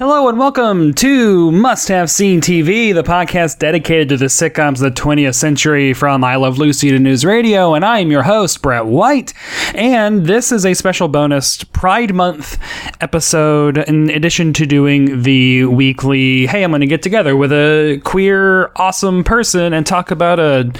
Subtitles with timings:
[0.00, 4.78] Hello and welcome to Must Have Seen TV, the podcast dedicated to the sitcoms of
[4.78, 8.62] the 20th century from I Love Lucy to News Radio, and I am your host,
[8.62, 9.34] Brett White.
[9.74, 12.56] And this is a special bonus Pride Month
[13.02, 18.00] episode in addition to doing the weekly, hey, I'm going to get together with a
[18.02, 20.72] queer, awesome person and talk about a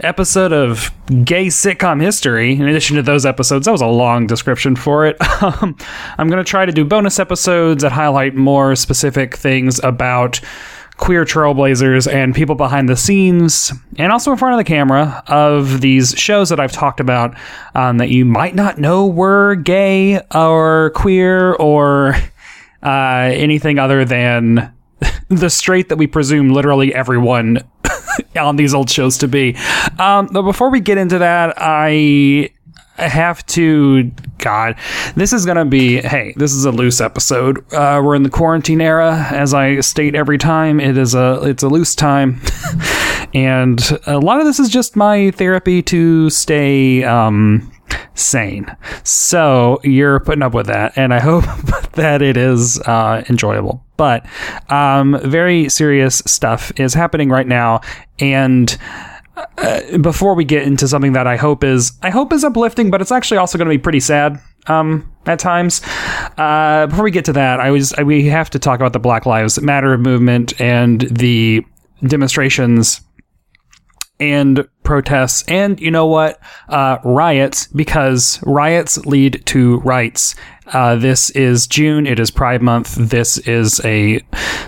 [0.00, 0.90] episode of
[1.26, 2.54] gay sitcom history.
[2.54, 5.18] In addition to those episodes, that was a long description for it.
[5.42, 5.76] Um,
[6.18, 10.40] I'm going to try to do bonus episodes that highlight more specific things about
[10.96, 15.80] queer trailblazers and people behind the scenes and also in front of the camera of
[15.80, 17.36] these shows that I've talked about
[17.74, 22.14] um, that you might not know were gay or queer or
[22.84, 24.72] uh, anything other than
[25.28, 27.58] the straight that we presume literally everyone
[28.40, 29.56] on these old shows to be.
[29.98, 32.50] Um, but before we get into that, I
[33.08, 34.76] have to god
[35.14, 37.58] this is gonna be hey this is a loose episode.
[37.72, 41.62] Uh, we're in the quarantine era as i state every time it is a it's
[41.62, 42.40] a loose time.
[43.34, 47.72] And a lot of this is just my therapy to stay um
[48.14, 48.66] sane.
[49.04, 51.44] So you're putting up with that and i hope
[51.92, 53.84] that it is uh, enjoyable.
[53.96, 54.26] But
[54.68, 57.80] um very serious stuff is happening right now
[58.18, 58.76] and
[59.36, 63.00] uh, before we get into something that I hope is I hope is uplifting, but
[63.00, 65.80] it's actually also going to be pretty sad um, at times.
[66.36, 68.98] Uh, before we get to that, I was I, we have to talk about the
[68.98, 71.64] Black Lives Matter movement and the
[72.06, 73.00] demonstrations
[74.20, 80.34] and protests and you know what uh, riots because riots lead to rights.
[80.66, 82.06] Uh, this is june.
[82.06, 82.94] It is pride month.
[82.94, 84.20] This is a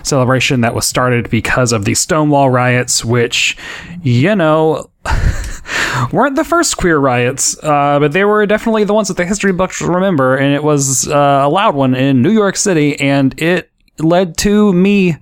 [0.03, 3.57] celebration that was started because of the stonewall riots which
[4.03, 4.89] you know
[6.11, 9.51] weren't the first queer riots uh, but they were definitely the ones that the history
[9.51, 13.71] books remember and it was uh, a loud one in new york city and it
[13.99, 15.17] led to me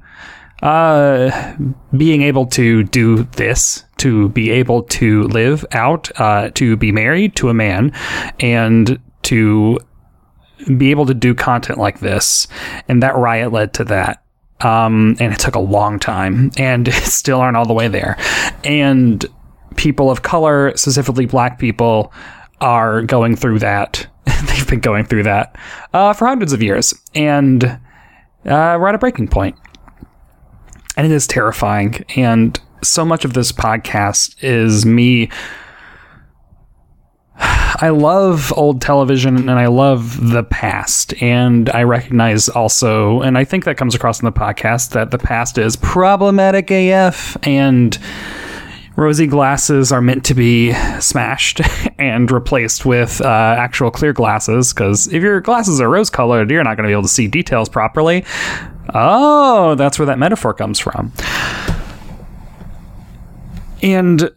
[0.64, 1.56] uh,
[1.96, 7.38] being able to do this, to be able to live out, uh, to be married
[7.38, 7.94] to a man,
[8.41, 9.80] and to
[10.78, 12.47] be able to do content like this.
[12.90, 14.22] And that riot led to that.
[14.59, 18.18] Um, and it took a long time, and still aren't all the way there.
[18.66, 19.25] And
[19.78, 22.12] people of color, specifically black people,
[22.59, 24.06] are going through that.
[24.25, 25.58] They've been going through that
[25.94, 26.94] uh, for hundreds of years.
[27.16, 27.80] And uh,
[28.46, 29.58] we're at a breaking point
[30.96, 32.03] and it is terrifying.
[32.16, 35.29] And so much of this podcast is me.
[37.35, 41.13] I love old television and I love the past.
[41.21, 45.17] And I recognize also, and I think that comes across in the podcast, that the
[45.17, 47.97] past is problematic AF and
[48.95, 51.61] rosy glasses are meant to be smashed
[51.97, 56.63] and replaced with uh, actual clear glasses because if your glasses are rose colored, you're
[56.63, 58.23] not going to be able to see details properly.
[58.94, 61.11] Oh, that's where that metaphor comes from.
[63.83, 64.31] And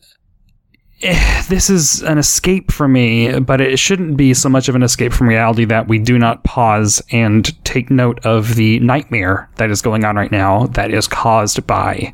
[1.03, 4.83] eh, this is an escape for me, but it shouldn't be so much of an
[4.83, 9.71] escape from reality that we do not pause and take note of the nightmare that
[9.71, 12.13] is going on right now that is caused by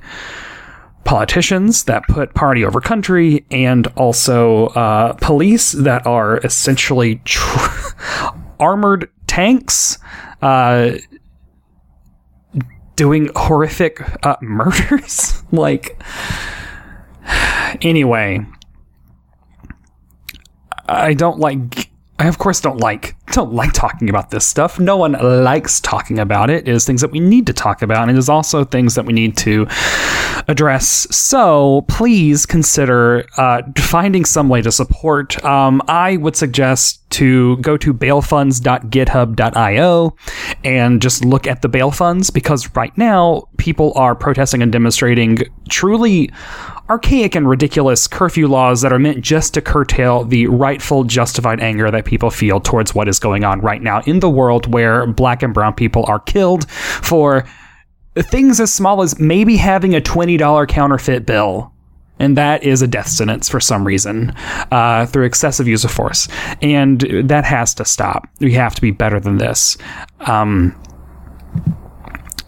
[1.05, 7.95] politicians that put party over country and also uh, police that are essentially tr-
[8.61, 9.99] armored tanks
[10.43, 10.93] uh,
[12.95, 15.43] doing horrific uh, murders.
[15.51, 16.01] like,
[17.83, 18.45] anyway,
[20.89, 21.91] I don't like.
[22.19, 24.79] I of course don't like don't like talking about this stuff.
[24.79, 26.69] No one likes talking about it.
[26.69, 29.07] It is things that we need to talk about, and it is also things that
[29.07, 29.67] we need to
[30.49, 31.07] address.
[31.11, 35.45] So please consider uh, finding some way to support.
[35.45, 40.17] Um, I would suggest to go to bailfunds.github.io
[40.65, 45.39] and just look at the bail funds because right now people are protesting and demonstrating
[45.69, 46.31] truly
[46.93, 51.91] archaic and ridiculous curfew laws that are meant just to curtail the rightful justified anger
[51.91, 55.43] that people feel towards what is going on right now in the world where black
[55.43, 57.47] and brown people are killed for
[58.17, 61.73] things as small as maybe having a $20 counterfeit bill
[62.19, 64.35] and that is a death sentence for some reason
[64.71, 66.29] uh, through excessive use of force,
[66.61, 68.29] and that has to stop.
[68.39, 69.77] We have to be better than this.
[70.21, 70.81] Um,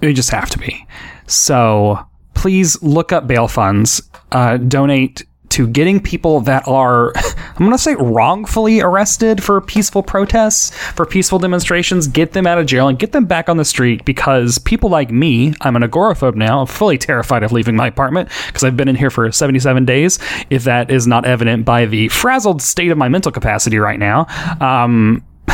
[0.00, 0.86] we just have to be.
[1.26, 1.98] So
[2.34, 4.02] please look up bail funds,
[4.34, 10.02] uh, donate to getting people that are, I'm going to say, wrongfully arrested for peaceful
[10.02, 13.64] protests, for peaceful demonstrations, get them out of jail and get them back on the
[13.64, 17.86] street because people like me, I'm an agoraphobe now, I'm fully terrified of leaving my
[17.86, 20.18] apartment because I've been in here for 77 days.
[20.50, 24.26] If that is not evident by the frazzled state of my mental capacity right now,
[24.60, 25.24] um,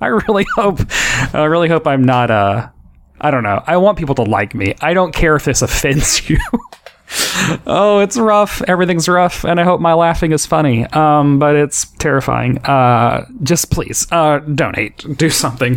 [0.00, 0.80] I really hope,
[1.34, 2.70] I really hope I'm not, uh,
[3.20, 3.62] I don't know.
[3.66, 4.74] I want people to like me.
[4.80, 6.38] I don't care if this offends you
[7.66, 8.62] oh, it's rough.
[8.66, 10.84] Everything's rough, and I hope my laughing is funny.
[10.86, 12.58] Um, but it's terrifying.
[12.58, 15.04] Uh, just please, uh, donate.
[15.16, 15.76] Do something.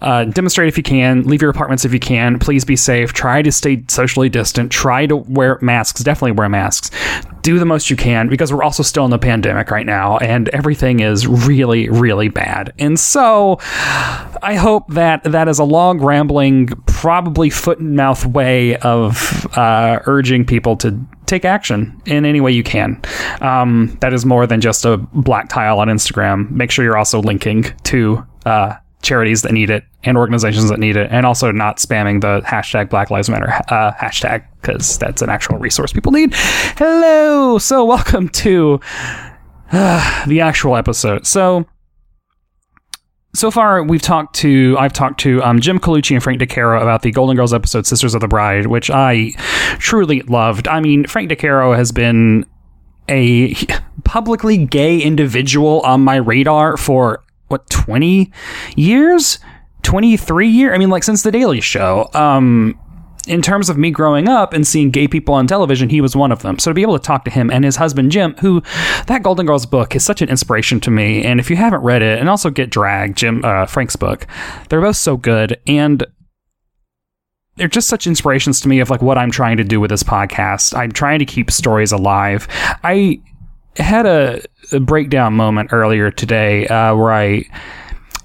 [0.00, 1.22] Uh, demonstrate if you can.
[1.24, 2.38] Leave your apartments if you can.
[2.38, 3.12] Please be safe.
[3.12, 4.72] Try to stay socially distant.
[4.72, 6.02] Try to wear masks.
[6.02, 6.90] Definitely wear masks.
[7.42, 10.48] Do the most you can because we're also still in the pandemic right now and
[10.50, 12.72] everything is really, really bad.
[12.78, 13.58] And so
[14.42, 20.00] I hope that that is a long, rambling, probably foot and mouth way of uh,
[20.06, 23.00] urging people to take action in any way you can.
[23.40, 26.50] Um, that is more than just a black tile on Instagram.
[26.50, 28.26] Make sure you're also linking to.
[28.44, 32.40] Uh, charities that need it and organizations that need it, and also not spamming the
[32.46, 36.32] hashtag Black Lives Matter uh, hashtag because that's an actual resource people need.
[36.34, 38.80] Hello, so welcome to
[39.72, 41.26] uh, the actual episode.
[41.26, 41.66] So.
[43.32, 47.02] So far, we've talked to I've talked to um, Jim Colucci and Frank DeCaro about
[47.02, 49.30] the Golden Girls episode "Sisters of the Bride," which I
[49.78, 50.66] truly loved.
[50.66, 52.44] I mean, Frank DeCaro has been
[53.08, 53.54] a
[54.02, 58.32] publicly gay individual on my radar for what 20
[58.76, 59.38] years
[59.82, 62.78] 23 years i mean like since the daily show um
[63.26, 66.32] in terms of me growing up and seeing gay people on television, he was one
[66.32, 66.58] of them.
[66.58, 68.62] So to be able to talk to him and his husband Jim, who
[69.06, 71.22] that Golden Girls book is such an inspiration to me.
[71.24, 74.26] And if you haven't read it, and also Get Dragged, Jim uh, Frank's book,
[74.68, 76.04] they're both so good and
[77.56, 80.02] they're just such inspirations to me of like what I'm trying to do with this
[80.02, 80.76] podcast.
[80.76, 82.48] I'm trying to keep stories alive.
[82.82, 83.20] I
[83.76, 87.44] had a, a breakdown moment earlier today uh, where I.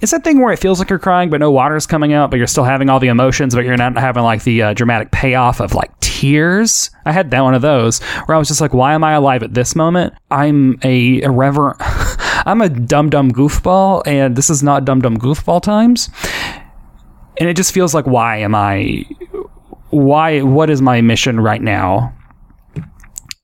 [0.02, 2.38] It's that thing where it feels like you're crying, but no water's coming out, but
[2.38, 5.62] you're still having all the emotions, but you're not having like the uh, dramatic payoff
[5.62, 6.92] of like tears.
[7.06, 9.42] I had that one of those where I was just like, why am I alive
[9.42, 10.14] at this moment?
[10.32, 11.78] I'm a irreverent,
[12.46, 16.10] I'm a dumb dumb goofball, and this is not dumb dumb goofball times.
[17.38, 19.06] And it just feels like, why am I?
[19.90, 20.42] Why?
[20.42, 22.14] What is my mission right now?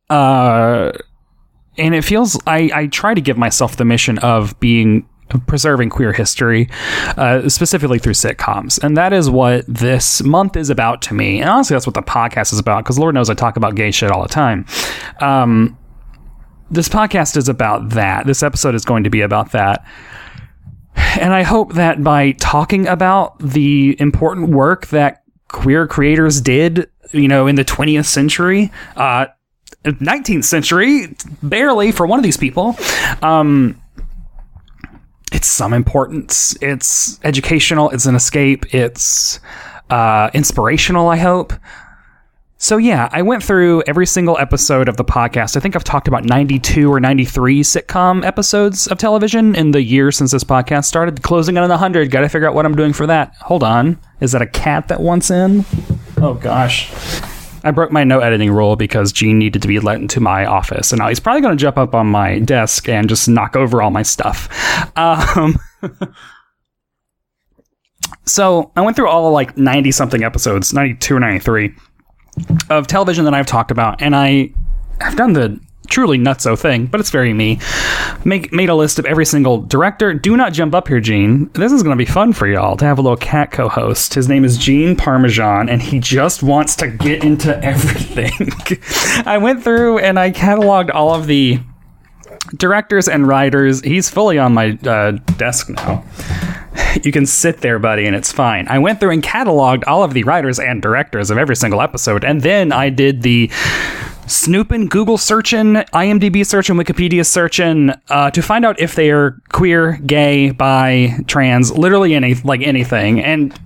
[0.10, 0.92] Uh
[1.78, 5.08] and it feels I, I try to give myself the mission of being
[5.48, 6.70] preserving queer history,
[7.18, 8.84] uh, specifically through sitcoms.
[8.84, 11.40] And that is what this month is about to me.
[11.40, 13.92] And honestly, that's what the podcast is about, because Lord knows I talk about gay
[13.92, 14.66] shit all the time.
[15.20, 15.78] Um,
[16.70, 18.26] this podcast is about that.
[18.26, 19.86] This episode is going to be about that.
[20.96, 27.28] And I hope that by talking about the important work that queer creators did, you
[27.28, 29.28] know, in the 20th century, uh,
[29.84, 32.76] 19th century, barely for one of these people.
[33.22, 33.82] Um,
[35.32, 36.56] it's some importance.
[36.62, 37.90] It's educational.
[37.90, 38.74] It's an escape.
[38.76, 39.40] It's
[39.90, 41.08] uh, inspirational.
[41.08, 41.54] I hope.
[42.58, 45.58] So yeah, I went through every single episode of the podcast.
[45.58, 50.12] I think I've talked about 92 or 93 sitcom episodes of television in the year
[50.12, 51.24] since this podcast started.
[51.24, 52.12] Closing in on 100.
[52.12, 53.34] Got to figure out what I'm doing for that.
[53.38, 54.00] Hold on.
[54.20, 55.66] Is that a cat that wants in?
[56.18, 56.92] Oh gosh.
[57.64, 60.92] I broke my no editing rule because Gene needed to be let into my office,
[60.92, 63.82] and now he's probably going to jump up on my desk and just knock over
[63.82, 64.50] all my stuff.
[64.98, 65.58] Um,
[68.26, 71.74] so I went through all like ninety something episodes, ninety two or ninety three,
[72.70, 74.54] of television that I've talked about, and I
[75.00, 75.60] have done the
[75.92, 77.60] truly nutso thing, but it's very me.
[78.26, 80.14] Make made a list of every single director.
[80.14, 81.50] Do not jump up here, Gene.
[81.54, 84.14] This is going to be fun for y'all to have a little cat co-host.
[84.14, 88.32] His name is Gene Parmesan, and he just wants to get into everything.
[89.26, 91.60] I went through and I cataloged all of the
[92.56, 93.82] directors and writers.
[93.82, 96.04] He's fully on my uh, desk now.
[97.04, 98.68] You can sit there, buddy, and it's fine.
[98.68, 102.24] I went through and cataloged all of the writers and directors of every single episode,
[102.24, 103.50] and then I did the
[104.32, 109.98] snooping, Google searching, IMDb searching, Wikipedia searching uh, to find out if they are queer,
[110.06, 113.22] gay, bi, trans, literally any like anything.
[113.22, 113.58] And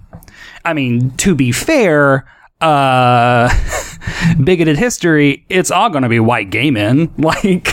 [0.64, 2.26] I mean, to be fair,
[2.62, 3.50] uh,
[4.44, 7.14] bigoted history, it's all going to be white gay men.
[7.26, 7.70] Like,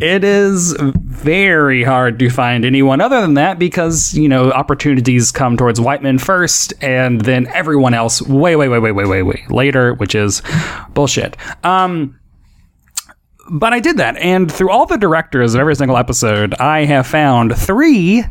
[0.00, 5.56] it is very hard to find anyone other than that because, you know, opportunities come
[5.56, 9.44] towards white men first and then everyone else way, way, way, way, way, way, way
[9.50, 10.40] later, which is
[10.94, 11.36] bullshit.
[11.62, 12.18] Um,
[13.50, 17.06] but I did that, and through all the directors of every single episode, I have
[17.06, 18.24] found three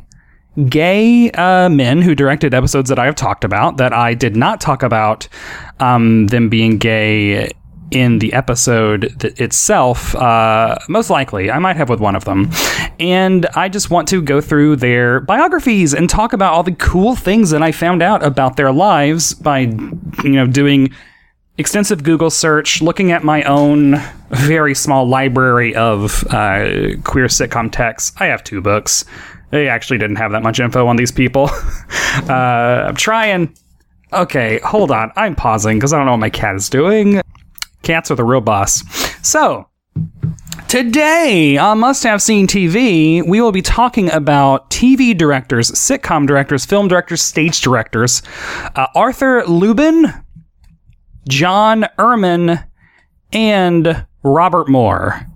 [0.70, 4.62] gay uh, men who directed episodes that I have talked about that I did not
[4.62, 5.28] talk about
[5.80, 7.52] um, them being gay
[7.92, 10.16] in the episode th- itself.
[10.16, 12.50] Uh, most likely, I might have with one of them.
[13.00, 17.16] And I just want to go through their biographies and talk about all the cool
[17.16, 20.94] things that I found out about their lives by, you know, doing
[21.58, 23.96] extensive Google search, looking at my own
[24.30, 28.16] very small library of uh, queer sitcom texts.
[28.20, 29.06] I have two books.
[29.52, 31.50] They actually didn't have that much info on these people.
[32.30, 33.56] uh, I'm trying.
[34.12, 35.12] Okay, hold on.
[35.16, 37.22] I'm pausing because I don't know what my cat is doing.
[37.84, 38.84] Cats are the real boss.
[39.22, 39.70] So,
[40.68, 46.66] Today on Must Have Seen TV, we will be talking about TV directors, sitcom directors,
[46.66, 48.24] film directors, stage directors.
[48.76, 50.12] Uh, Arthur Lubin,
[51.28, 52.64] John Erman,
[53.34, 55.28] and Robert Moore.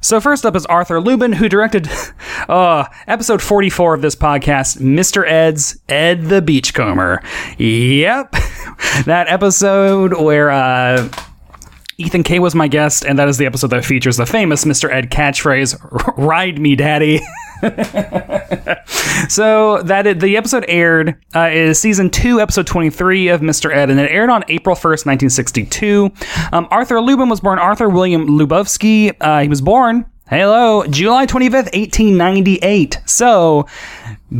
[0.00, 1.88] So first up is Arthur Lubin, who directed
[2.48, 5.24] uh, episode 44 of this podcast, Mr.
[5.26, 7.22] Ed's Ed the Beachcomber.
[7.56, 8.32] Yep,
[9.04, 11.08] that episode where uh,
[12.02, 14.90] Ethan Kay was my guest, and that is the episode that features the famous Mr.
[14.92, 15.78] Ed catchphrase,
[16.16, 17.20] "Ride me, Daddy."
[19.28, 23.72] so that the episode aired uh, is season two, episode twenty-three of Mr.
[23.72, 26.10] Ed, and it aired on April first, nineteen sixty-two.
[26.52, 29.14] Um, Arthur Lubin was born Arthur William Lubowski.
[29.20, 33.00] Uh, he was born Hello, July 25th, 1898.
[33.04, 33.66] So,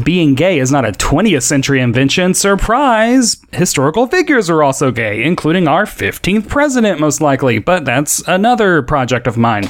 [0.02, 2.32] being gay is not a 20th century invention.
[2.32, 3.37] Surprise!
[3.52, 9.26] Historical figures are also gay, including our 15th president, most likely, but that's another project
[9.26, 9.64] of mine.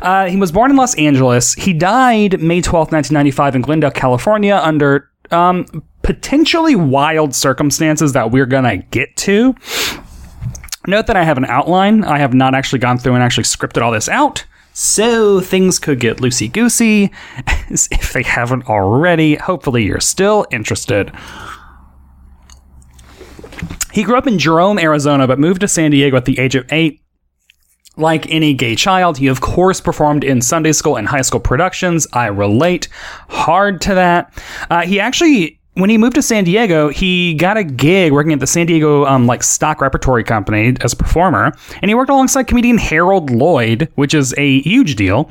[0.00, 1.52] Uh, he was born in Los Angeles.
[1.52, 5.66] He died May 12th, 1995, in Glendale, California, under um,
[6.00, 9.54] potentially wild circumstances that we're gonna get to.
[10.86, 12.04] Note that I have an outline.
[12.04, 14.46] I have not actually gone through and actually scripted all this out.
[14.80, 17.10] So things could get loosey goosey.
[17.68, 21.10] if they haven't already, hopefully you're still interested.
[23.90, 26.64] He grew up in Jerome, Arizona, but moved to San Diego at the age of
[26.72, 27.02] eight.
[27.96, 32.06] Like any gay child, he of course performed in Sunday school and high school productions.
[32.12, 32.86] I relate
[33.28, 34.32] hard to that.
[34.70, 38.40] Uh, he actually when he moved to San Diego, he got a gig working at
[38.40, 42.48] the San Diego um, like stock repertory company as a performer, and he worked alongside
[42.48, 45.30] comedian Harold Lloyd, which is a huge deal.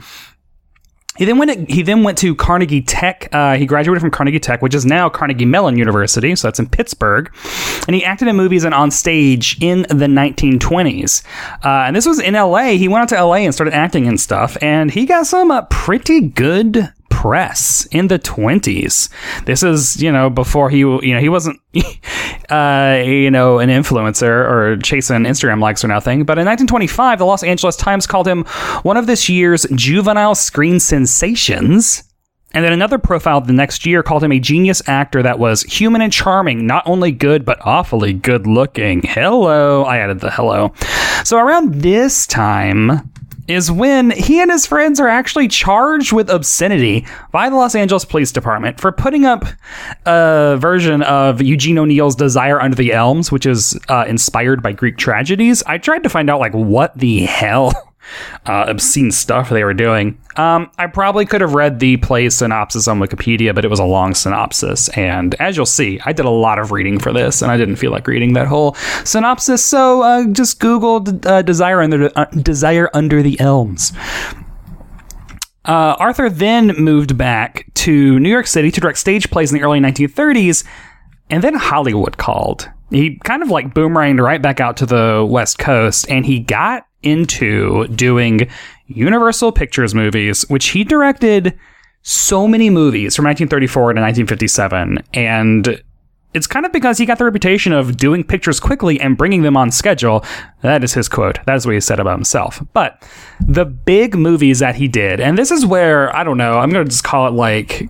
[1.18, 1.52] He then went.
[1.52, 3.28] To, he then went to Carnegie Tech.
[3.34, 6.70] Uh, he graduated from Carnegie Tech, which is now Carnegie Mellon University, so that's in
[6.70, 7.34] Pittsburgh.
[7.88, 11.26] And he acted in movies and on stage in the 1920s.
[11.66, 12.78] Uh, and this was in L.A.
[12.78, 13.44] He went out to L.A.
[13.44, 16.94] and started acting and stuff, and he got some uh, pretty good
[17.28, 19.10] press in the 20s.
[19.44, 21.60] This is, you know, before he, you know, he wasn't,
[22.50, 26.24] uh, you know, an influencer or chasing Instagram likes or nothing.
[26.24, 28.46] But in 1925, the Los Angeles Times called him
[28.84, 32.04] one of this year's juvenile screen sensations.
[32.54, 36.02] And then another profile the next year called him a genius actor that was human
[36.02, 39.02] and charming, not only good, but awfully good looking.
[39.04, 39.84] Hello.
[39.84, 40.74] I added the hello.
[41.26, 43.12] So around this time,
[43.48, 48.06] is when he and his friends are actually charged with obscenity by the Los Angeles
[48.06, 49.46] Police Department for putting up
[50.06, 54.98] a version of Eugene O'Neill's Desire Under the Elms, which is uh, inspired by Greek
[54.98, 55.64] tragedies.
[55.64, 57.96] I tried to find out, like, what the hell
[58.46, 60.20] uh, obscene stuff they were doing.
[60.36, 63.86] Um, I probably could have read the play synopsis on Wikipedia, but it was a
[63.86, 64.90] long synopsis.
[64.90, 67.78] And as you'll see, I did a lot of reading for this, and I didn't
[67.78, 69.66] feel like reading that whole synopsis.
[69.66, 73.94] So uh, just Google uh, "Desire Under uh, Desire Under the Elms."
[75.66, 79.66] Uh, Arthur then moved back to New York City to direct stage plays in the
[79.66, 80.64] early 1930s,
[81.30, 82.70] and then Hollywood called.
[82.90, 86.87] He kind of like boomeranged right back out to the West Coast, and he got
[87.04, 88.50] into doing
[88.88, 91.58] Universal Pictures movies, which he directed
[92.02, 95.00] so many movies from 1934 to 1957.
[95.14, 95.84] And
[96.34, 99.58] it's kind of because he got the reputation of doing pictures quickly and bringing them
[99.58, 100.24] on schedule.
[100.62, 101.40] That is his quote.
[101.46, 102.62] That is what he said about himself.
[102.74, 103.04] But
[103.46, 106.86] the big movies that he did, and this is where, I don't know, I'm going
[106.86, 107.90] to just call it like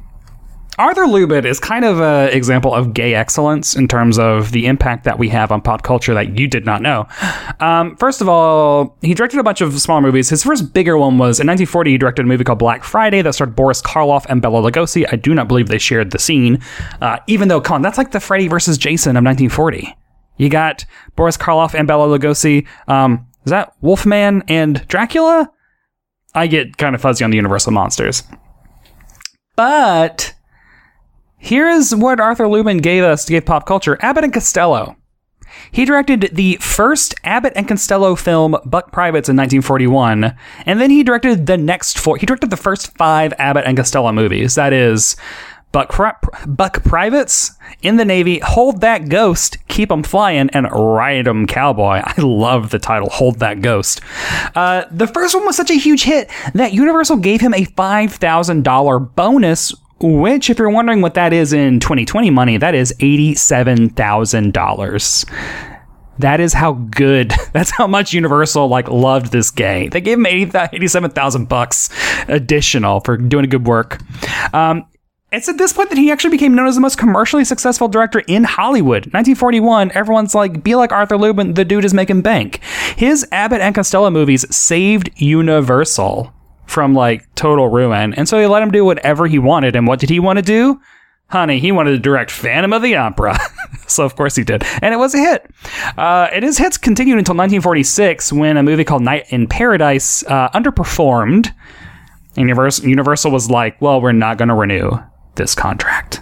[0.78, 5.06] Arthur Lubin is kind of an example of gay excellence in terms of the impact
[5.06, 7.08] that we have on pop culture that you did not know.
[7.60, 10.30] Um, first of all, he directed a bunch of small movies.
[10.30, 11.92] His first bigger one was in 1940.
[11.92, 15.06] He directed a movie called Black Friday that starred Boris Karloff and Bela Lugosi.
[15.12, 16.62] I do not believe they shared the scene,
[17.02, 19.98] uh, even though, come on, that's like the Freddy versus Jason of 1940.
[20.38, 22.68] You got Boris Karloff and Bela Lugosi.
[22.88, 25.52] Um, is that Wolfman and Dracula?
[26.36, 28.22] I get kind of fuzzy on the Universal monsters.
[29.56, 30.36] But
[31.38, 34.96] here is what Arthur Lubin gave us to give pop culture Abbott and Costello.
[35.72, 41.04] He directed the first Abbott and Costello film, Buck Privates, in 1941, and then he
[41.04, 42.18] directed the next four.
[42.18, 44.56] He directed the first five Abbott and Costello movies.
[44.56, 45.16] That is
[45.72, 45.96] Buck,
[46.48, 47.52] Buck Privates,
[47.82, 52.02] In the Navy, Hold That Ghost, Keep 'em Flying, and Ride 'em Cowboy.
[52.04, 54.02] I love the title, Hold That Ghost.
[54.56, 59.00] Uh, the first one was such a huge hit that Universal gave him a $5,000
[59.00, 65.26] bonus which, if you're wondering what that is in 2020 money, that is $87,000.
[66.20, 67.34] That is how good.
[67.54, 71.90] That's how much Universal like loved this game They gave him 80, 87,000 bucks
[72.28, 74.02] additional for doing a good work.
[74.54, 74.86] Um,
[75.30, 78.20] it's at this point that he actually became known as the most commercially successful director
[78.28, 79.08] in Hollywood.
[79.08, 82.62] 1941, everyone's like, be like Arthur Lubin, the dude is making bank.
[82.96, 86.34] His Abbott and Costello movies saved Universal
[86.68, 88.14] from like total ruin.
[88.14, 89.76] And so they let him do whatever he wanted.
[89.76, 90.80] And what did he want to do?
[91.30, 93.38] Honey, he wanted to direct Phantom of the Opera.
[93.88, 94.64] so, of course, he did.
[94.82, 95.50] And it was a hit.
[95.98, 100.50] Uh, and his hits continued until 1946 when a movie called Night in Paradise uh,
[100.52, 101.52] underperformed.
[102.36, 104.92] Universal, Universal was like, well, we're not going to renew
[105.36, 106.22] this contract.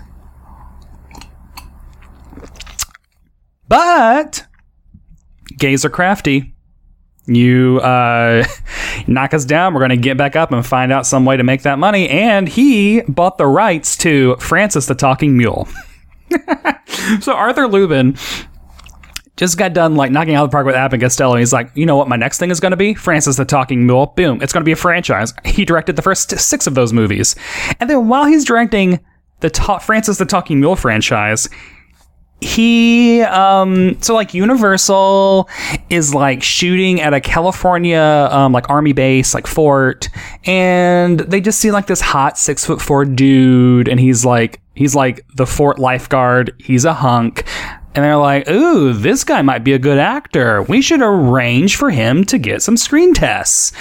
[3.67, 4.45] But
[5.57, 6.55] gays are crafty
[7.27, 8.45] you uh,
[9.07, 11.43] knock us down, we're going to get back up and find out some way to
[11.43, 12.09] make that money.
[12.09, 15.67] And he bought the rights to Francis the Talking Mule.
[17.21, 18.15] so Arthur Lubin
[19.37, 21.35] just got done like knocking out the park with Abbott and Costello.
[21.35, 23.85] He's like, you know what, my next thing is going to be Francis the Talking
[23.85, 24.07] Mule.
[24.15, 25.33] Boom, it's going to be a franchise.
[25.43, 27.35] He directed the first six of those movies,
[27.79, 28.99] and then while he's directing
[29.41, 31.49] the ta- Francis the Talking Mule franchise,
[32.41, 35.49] he um so like universal
[35.89, 40.09] is like shooting at a california um like army base like fort
[40.45, 44.93] and they just see like this hot six foot four dude and he's like he's
[44.95, 46.53] like the fort lifeguard.
[46.59, 47.45] He's a hunk.
[47.95, 50.61] And they're like ooh this guy might be a good actor.
[50.63, 53.71] We should arrange for him to get some screen tests.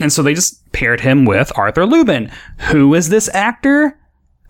[0.00, 2.30] And so they just paired him with arthur lubin.
[2.70, 3.98] Who is this actor?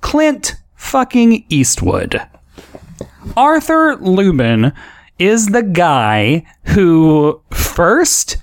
[0.01, 2.21] Clint fucking eastwood
[3.37, 4.73] Arthur Lubin
[5.19, 8.39] is the guy who first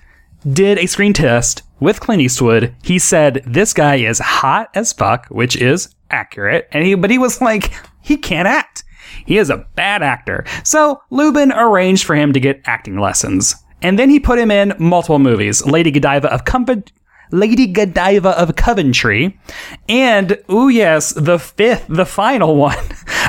[0.47, 2.75] did a screen test with Clint Eastwood.
[2.83, 6.67] He said this guy is hot as fuck, which is accurate.
[6.71, 8.83] And he, but he was like, he can't act.
[9.25, 10.45] He is a bad actor.
[10.63, 13.55] So Lubin arranged for him to get acting lessons.
[13.81, 15.65] And then he put him in multiple movies.
[15.65, 16.91] Lady Godiva of Comfort,
[17.33, 19.39] Lady Godiva of Coventry,
[19.89, 22.77] and oh yes, the fifth, the final one.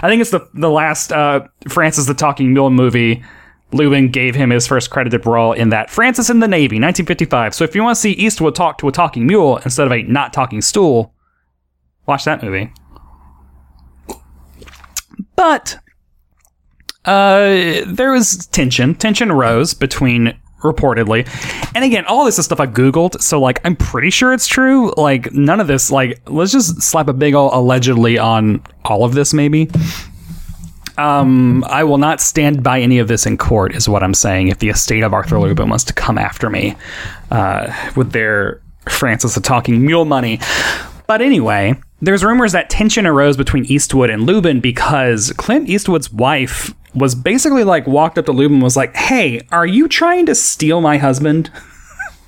[0.02, 3.24] I think it's the the last uh, Francis the Talking Mule movie.
[3.72, 7.54] Lubin gave him his first credited role in that Francis in the Navy, 1955.
[7.54, 10.02] So if you want to see Eastwood talk to a talking mule instead of a
[10.02, 11.12] not talking stool,
[12.06, 12.72] watch that movie.
[15.34, 15.76] But
[17.04, 18.94] uh, there was tension.
[18.94, 21.28] Tension arose between reportedly.
[21.74, 24.92] And again, all this is stuff I googled, so like I'm pretty sure it's true.
[24.96, 29.14] Like none of this like let's just slap a big ol' allegedly on all of
[29.14, 29.70] this maybe.
[30.96, 34.48] Um, I will not stand by any of this in court, is what I'm saying.
[34.48, 36.76] If the estate of Arthur Lubin wants to come after me
[37.32, 40.38] uh, with their Francis the Talking Mule money.
[41.06, 46.72] But anyway, there's rumors that tension arose between Eastwood and Lubin because Clint Eastwood's wife
[46.94, 50.34] was basically like walked up to Lubin and was like, "Hey, are you trying to
[50.34, 51.50] steal my husband?"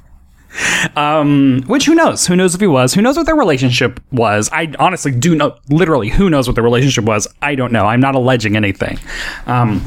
[0.96, 2.26] um, which who knows?
[2.26, 2.94] Who knows if he was?
[2.94, 4.50] Who knows what their relationship was?
[4.52, 5.56] I honestly do know.
[5.68, 7.28] Literally, who knows what their relationship was?
[7.42, 7.86] I don't know.
[7.86, 8.98] I'm not alleging anything.
[9.46, 9.84] Um,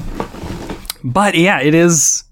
[1.03, 2.23] but yeah, it is.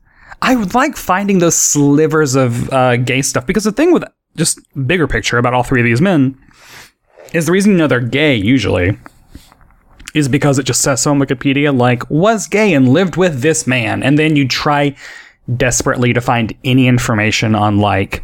[0.42, 4.04] I like finding those slivers of uh, gay stuff because the thing with
[4.36, 6.38] just bigger picture about all three of these men
[7.34, 8.98] is the reason you know they're gay usually
[10.18, 13.68] is because it just says so on Wikipedia, like, was gay and lived with this
[13.68, 14.04] man.
[14.04, 14.96] And then you try
[15.56, 18.24] desperately to find any information on, like,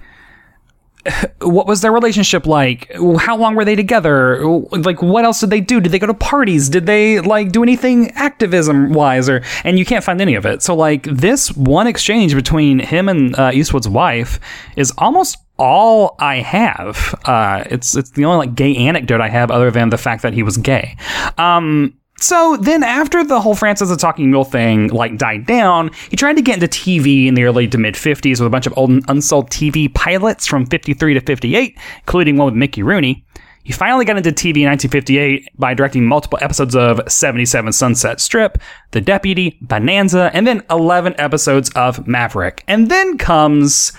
[1.41, 2.89] what was their relationship like?
[3.19, 4.41] How long were they together?
[4.71, 5.81] Like, what else did they do?
[5.81, 6.69] Did they go to parties?
[6.69, 9.27] Did they, like, do anything activism wise?
[9.27, 10.63] And you can't find any of it.
[10.63, 14.39] So, like, this one exchange between him and uh, Eastwood's wife
[14.77, 17.15] is almost all I have.
[17.25, 20.33] Uh, it's it's the only like gay anecdote I have, other than the fact that
[20.33, 20.97] he was gay.
[21.37, 26.15] Um, so then, after the whole Francis the Talking Mule thing like died down, he
[26.15, 28.73] tried to get into TV in the early to mid '50s with a bunch of
[28.77, 33.25] old unsold TV pilots from '53 to '58, including one with Mickey Rooney.
[33.63, 38.57] He finally got into TV in 1958 by directing multiple episodes of 77 Sunset Strip,
[38.91, 42.65] The Deputy, Bonanza, and then 11 episodes of Maverick.
[42.67, 43.93] And then comes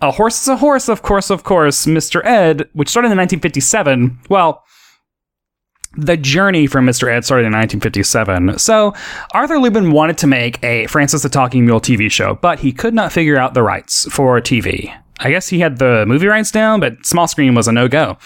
[0.00, 2.24] A Horse is a Horse, of course, of course, Mr.
[2.24, 4.18] Ed, which started in 1957.
[4.28, 4.62] Well,
[5.96, 7.08] the journey from Mr.
[7.08, 8.58] Ed started in 1957.
[8.58, 8.94] So,
[9.32, 12.94] Arthur Lubin wanted to make a Francis the Talking Mule TV show, but he could
[12.94, 14.94] not figure out the rights for TV.
[15.20, 18.18] I guess he had the movie rights down, but small screen was a no go.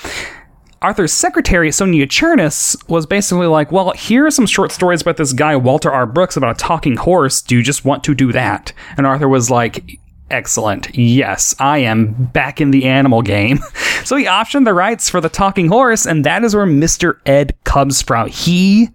[0.80, 5.32] Arthur's secretary, Sonia Chernus, was basically like, Well, here are some short stories about this
[5.32, 6.06] guy, Walter R.
[6.06, 7.42] Brooks, about a talking horse.
[7.42, 8.72] Do you just want to do that?
[8.96, 9.98] And Arthur was like,
[10.30, 10.94] Excellent.
[10.96, 13.58] Yes, I am back in the animal game.
[14.04, 17.18] so he optioned the rights for the talking horse, and that is where Mr.
[17.24, 18.28] Ed comes from.
[18.28, 18.90] He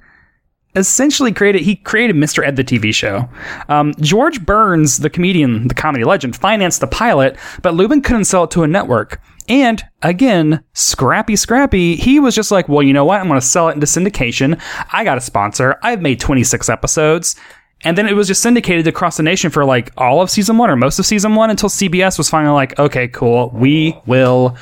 [0.75, 2.45] essentially created he created Mr.
[2.45, 3.27] Ed the TV show.
[3.69, 8.45] Um, George Burns, the comedian, the comedy legend, financed the pilot, but Lubin couldn't sell
[8.45, 9.21] it to a network.
[9.49, 13.19] And again, scrappy, scrappy, he was just like, well, you know what?
[13.19, 14.61] I'm going to sell it into syndication.
[14.91, 15.77] I got a sponsor.
[15.83, 17.35] I've made 26 episodes.
[17.83, 20.69] And then it was just syndicated across the nation for like all of season one
[20.69, 23.49] or most of season one until CBS was finally like, okay, cool.
[23.53, 24.57] We will,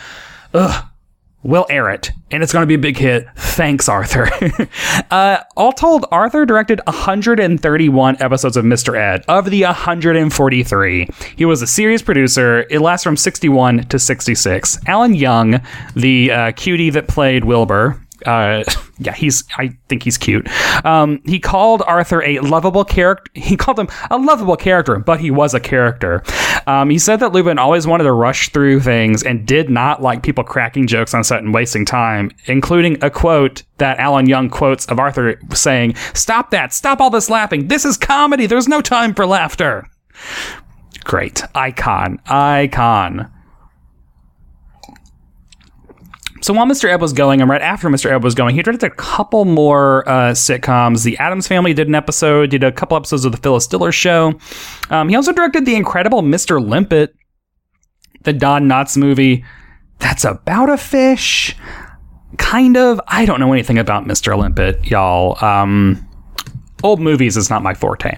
[0.53, 0.85] ugh,
[1.43, 3.27] we'll air it and it's going to be a big hit.
[3.35, 4.29] Thanks, Arthur.
[5.11, 8.97] uh, all told, Arthur directed 131 episodes of Mr.
[8.97, 11.07] Ed of the 143.
[11.35, 12.65] He was a series producer.
[12.69, 14.79] It lasts from 61 to 66.
[14.87, 15.61] Alan Young,
[15.95, 18.63] the uh, cutie that played Wilbur, uh,
[18.99, 19.43] yeah, he's.
[19.57, 20.47] I think he's cute.
[20.85, 23.31] Um, he called Arthur a lovable character.
[23.51, 26.23] He called him a lovable character, but he was a character.
[26.67, 30.23] Um, he said that Lubin always wanted to rush through things and did not like
[30.23, 34.85] people cracking jokes on set and wasting time, including a quote that Alan Young quotes
[34.85, 36.73] of Arthur saying, "Stop that!
[36.73, 37.67] Stop all this laughing!
[37.67, 38.45] This is comedy.
[38.45, 39.87] There's no time for laughter."
[41.03, 43.29] Great icon, icon.
[46.41, 46.89] So while Mr.
[46.89, 48.11] Ed was going, and right after Mr.
[48.11, 51.03] Ed was going, he directed a couple more uh, sitcoms.
[51.03, 54.33] The Addams Family did an episode, did a couple episodes of The Phyllis Diller Show.
[54.89, 56.63] Um, he also directed the incredible Mr.
[56.63, 57.13] Limpet,
[58.23, 59.45] the Don Knotts movie.
[59.99, 61.55] That's about a fish.
[62.37, 62.99] Kind of.
[63.07, 64.35] I don't know anything about Mr.
[64.37, 65.43] Limpet, y'all.
[65.45, 66.07] Um,
[66.83, 68.17] old movies is not my forte.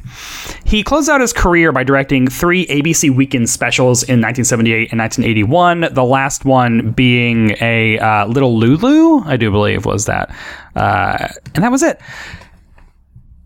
[0.65, 5.93] He closed out his career by directing three ABC Weekend specials in 1978 and 1981.
[5.93, 10.33] The last one being a uh, Little Lulu, I do believe was that,
[10.75, 11.99] uh, and that was it.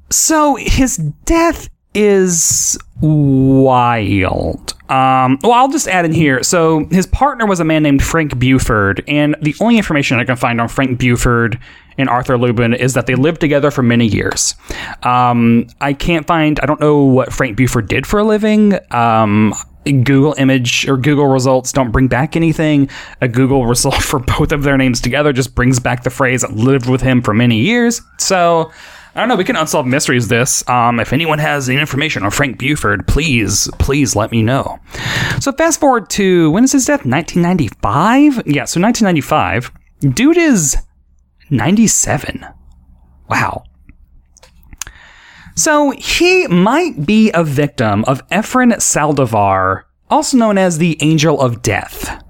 [0.09, 4.73] So his death is wild.
[4.89, 6.43] Um, well, I'll just add in here.
[6.43, 10.35] So his partner was a man named Frank Buford, and the only information I can
[10.35, 11.59] find on Frank Buford
[11.97, 14.53] and Arthur Lubin is that they lived together for many years.
[15.01, 16.59] Um, I can't find.
[16.59, 18.77] I don't know what Frank Buford did for a living.
[18.91, 19.55] Um,
[19.85, 22.89] Google image or Google results don't bring back anything.
[23.21, 26.87] A Google result for both of their names together just brings back the phrase "lived
[26.87, 28.71] with him for many years." So.
[29.17, 29.35] I don't know.
[29.35, 30.27] We can unsolve mysteries.
[30.27, 30.67] This.
[30.69, 34.77] Um, if anyone has any information on Frank Buford, please, please let me know.
[35.39, 37.03] So fast forward to when is his death?
[37.03, 38.43] 1995.
[38.45, 38.65] Yeah.
[38.65, 39.71] So 1995.
[40.13, 40.77] Dude is
[41.49, 42.45] 97.
[43.27, 43.63] Wow.
[45.55, 51.63] So he might be a victim of Efren Saldivar, also known as the Angel of
[51.63, 52.23] Death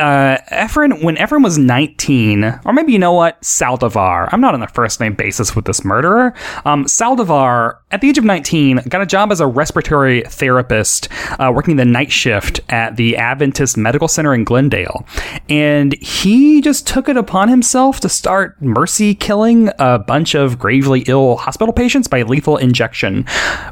[0.00, 4.28] uh, Efren, when Efren was 19, or maybe you know what, Saldivar.
[4.32, 6.34] I'm not on a first name basis with this murderer.
[6.64, 11.08] Um, Saldivar, at the age of 19, got a job as a respiratory therapist,
[11.38, 15.06] uh, working the night shift at the Adventist Medical Center in Glendale.
[15.48, 21.00] And he just took it upon himself to start mercy killing a bunch of gravely
[21.06, 23.24] ill hospital patients by lethal injection,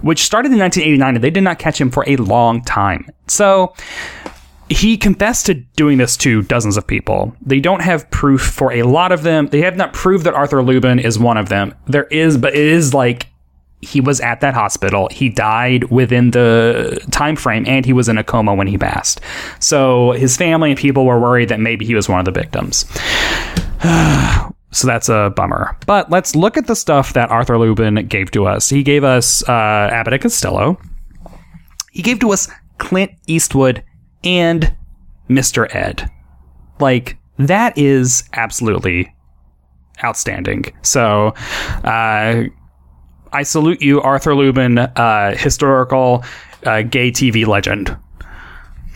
[0.02, 3.10] which started in 1989, and they did not catch him for a long time.
[3.28, 3.74] So,
[4.70, 7.34] he confessed to doing this to dozens of people.
[7.40, 9.48] They don't have proof for a lot of them.
[9.48, 11.74] They have not proved that Arthur Lubin is one of them.
[11.86, 13.28] There is, but it is like
[13.80, 15.08] he was at that hospital.
[15.10, 19.20] He died within the time frame, and he was in a coma when he passed.
[19.60, 22.84] So his family and people were worried that maybe he was one of the victims.
[24.72, 25.76] so that's a bummer.
[25.86, 28.68] But let's look at the stuff that Arthur Lubin gave to us.
[28.68, 30.80] He gave us uh, Abbott and Costello.
[31.92, 33.82] He gave to us Clint Eastwood
[34.24, 34.74] and
[35.28, 35.72] Mr.
[35.74, 36.10] Ed.
[36.80, 39.14] Like, that is absolutely
[40.02, 40.64] outstanding.
[40.82, 41.28] So,
[41.84, 42.44] uh,
[43.32, 46.24] I salute you, Arthur Lubin, uh, historical
[46.64, 47.96] uh, gay TV legend.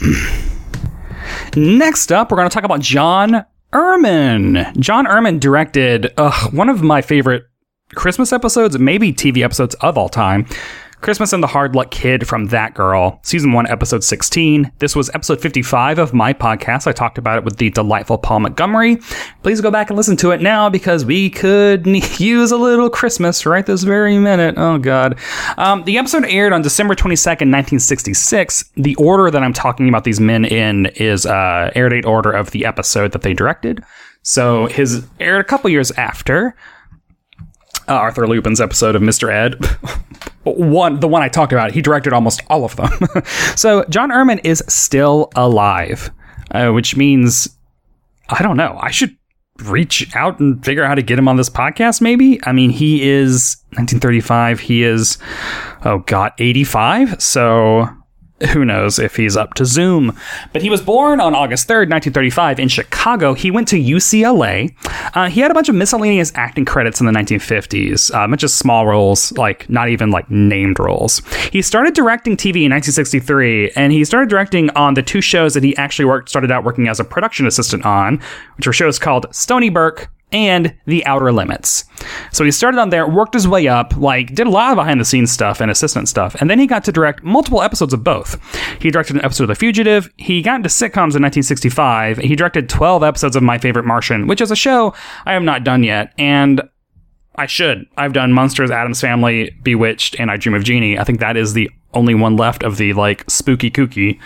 [1.56, 4.74] Next up, we're going to talk about John Erman.
[4.78, 7.44] John Erman directed uh, one of my favorite
[7.94, 10.46] Christmas episodes, maybe TV episodes of all time.
[11.02, 14.70] Christmas and the Hard Luck Kid from That Girl, season one, episode 16.
[14.78, 16.86] This was episode 55 of my podcast.
[16.86, 18.98] I talked about it with the delightful Paul Montgomery.
[19.42, 21.84] Please go back and listen to it now because we could
[22.20, 24.54] use a little Christmas right this very minute.
[24.56, 25.18] Oh, God.
[25.58, 28.70] Um, the episode aired on December 22nd, 1966.
[28.76, 32.52] The order that I'm talking about these men in is uh, air date order of
[32.52, 33.82] the episode that they directed.
[34.22, 36.54] So his aired a couple years after
[37.88, 39.32] uh, Arthur Lubin's episode of Mr.
[39.32, 39.56] Ed.
[40.44, 42.90] one, the one I talked about, he directed almost all of them.
[43.56, 46.10] so John Erman is still alive,
[46.50, 47.56] uh, which means
[48.28, 48.78] I don't know.
[48.80, 49.16] I should
[49.64, 52.00] reach out and figure out how to get him on this podcast.
[52.00, 52.40] Maybe.
[52.44, 54.60] I mean, he is 1935.
[54.60, 55.18] He is,
[55.84, 57.22] oh god, 85.
[57.22, 57.88] So
[58.50, 60.16] who knows if he's up to Zoom.
[60.52, 63.34] But he was born on August 3rd, 1935, in Chicago.
[63.34, 64.74] He went to UCLA.
[65.14, 68.42] Uh, he had a bunch of miscellaneous acting credits in the 1950s, uh, a bunch
[68.42, 71.22] of small roles, like not even like named roles.
[71.50, 75.62] He started directing TV in 1963, and he started directing on the two shows that
[75.62, 78.20] he actually worked, started out working as a production assistant on,
[78.56, 81.84] which were shows called Stoney Burke and The Outer Limits.
[82.32, 85.00] So he started on there, worked his way up, like did a lot of behind
[85.00, 88.02] the scenes stuff and assistant stuff, and then he got to direct multiple episodes of
[88.02, 88.40] both.
[88.80, 90.10] He directed an episode of The Fugitive.
[90.16, 92.18] He got into sitcoms in 1965.
[92.18, 94.94] He directed 12 episodes of My Favorite Martian, which is a show
[95.26, 96.62] I have not done yet, and
[97.36, 97.86] I should.
[97.96, 100.98] I've done Monsters, Addams Family, Bewitched, and I Dream of Jeannie.
[100.98, 104.18] I think that is the only one left of the like spooky kooky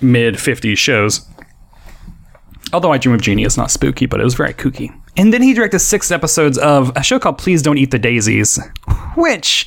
[0.00, 1.26] mid 50s shows.
[2.72, 4.94] Although I Dream of Jeannie is not spooky, but it was very kooky.
[5.16, 8.58] And then he directed six episodes of a show called Please Don't Eat the Daisies,
[9.16, 9.66] which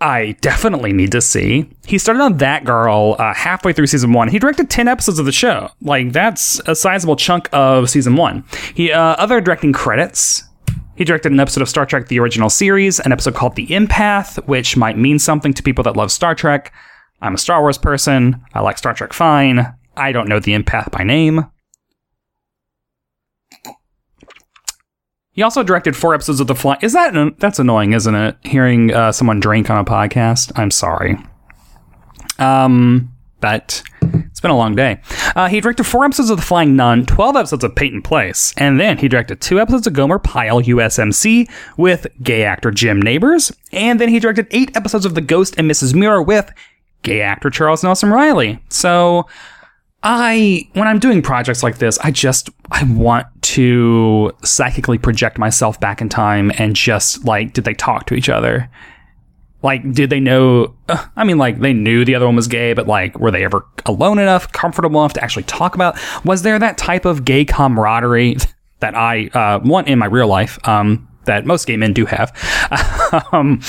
[0.00, 1.68] I definitely need to see.
[1.86, 4.28] He started on That Girl uh, halfway through season one.
[4.28, 5.70] He directed 10 episodes of the show.
[5.80, 8.44] Like, that's a sizable chunk of season one.
[8.74, 10.44] He, uh, other directing credits.
[10.94, 14.44] He directed an episode of Star Trek The Original Series, an episode called The Empath,
[14.46, 16.72] which might mean something to people that love Star Trek.
[17.20, 18.44] I'm a Star Wars person.
[18.54, 19.74] I like Star Trek fine.
[19.96, 21.46] I don't know The Empath by name.
[25.38, 26.78] He also directed four episodes of The Fly.
[26.82, 28.36] Is that that's annoying, isn't it?
[28.42, 30.50] Hearing uh, someone drink on a podcast.
[30.56, 31.16] I'm sorry.
[32.40, 35.00] Um, but it's been a long day.
[35.36, 38.80] Uh, he directed four episodes of The Flying Nun, 12 episodes of Peyton Place, and
[38.80, 44.00] then he directed two episodes of Gomer Pyle USMC with gay actor Jim Nabors, and
[44.00, 45.94] then he directed eight episodes of The Ghost and Mrs.
[45.94, 46.52] Muir with
[47.04, 48.58] gay actor Charles Nelson Reilly.
[48.70, 49.28] So
[50.02, 55.80] I when I'm doing projects like this, I just I want to psychically project myself
[55.80, 58.70] back in time and just like did they talk to each other?
[59.62, 60.76] Like did they know
[61.16, 63.66] I mean like they knew the other one was gay, but like were they ever
[63.86, 68.36] alone enough, comfortable enough to actually talk about was there that type of gay camaraderie
[68.80, 72.32] that I uh want in my real life um that most gay men do have.
[73.32, 73.60] um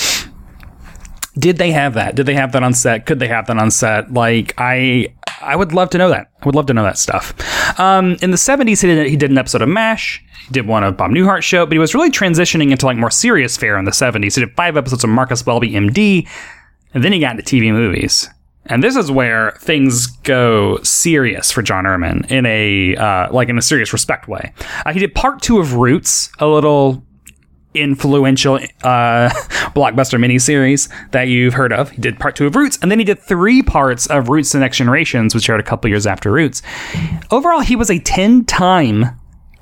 [1.38, 2.16] did they have that?
[2.16, 3.06] Did they have that on set?
[3.06, 4.12] Could they have that on set?
[4.12, 6.30] Like I I would love to know that.
[6.40, 7.34] I would love to know that stuff.
[7.78, 10.22] Um, in the 70s, he did, he did an episode of MASH.
[10.46, 13.10] He did one of Bob Newhart show, but he was really transitioning into like more
[13.10, 14.34] serious fare in the 70s.
[14.34, 16.28] He did five episodes of Marcus Welby, MD,
[16.94, 18.28] and then he got into TV movies.
[18.66, 23.56] And this is where things go serious for John Erman in a uh, like in
[23.56, 24.52] a serious respect way.
[24.84, 27.02] Uh, he did part two of Roots, a little
[27.74, 28.58] influential uh,
[29.74, 31.90] blockbuster miniseries that you've heard of.
[31.90, 34.58] He did part two of Roots, and then he did three parts of Roots: The
[34.58, 36.62] Next Generations, which aired a couple years after Roots.
[37.30, 39.06] Overall, he was a ten-time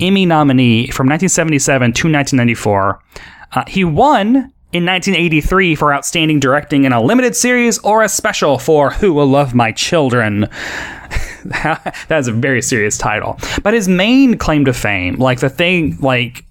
[0.00, 3.02] Emmy nominee from 1977 to 1994.
[3.52, 4.52] Uh, he won.
[4.70, 9.26] In 1983, for outstanding directing in a limited series or a special for Who Will
[9.26, 10.40] Love My Children.
[11.44, 13.38] that is a very serious title.
[13.62, 16.44] But his main claim to fame, like the thing, like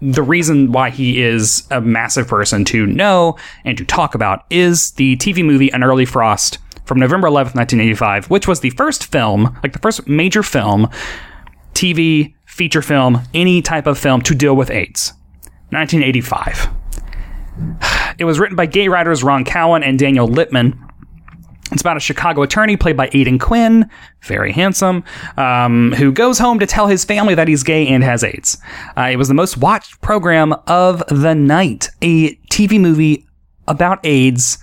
[0.00, 4.92] the reason why he is a massive person to know and to talk about is
[4.92, 9.58] the TV movie An Early Frost from November 11th, 1985, which was the first film,
[9.62, 10.88] like the first major film,
[11.74, 15.12] TV, feature film, any type of film to deal with AIDS.
[15.70, 16.68] 1985.
[18.18, 20.85] It was written by gay writers Ron Cowen and Daniel Lipman
[21.72, 23.90] it's about a Chicago attorney played by Aidan Quinn,
[24.22, 25.04] very handsome,
[25.36, 28.58] um, who goes home to tell his family that he's gay and has AIDS.
[28.96, 33.26] Uh, it was the most watched program of the night, a TV movie
[33.66, 34.58] about AIDS,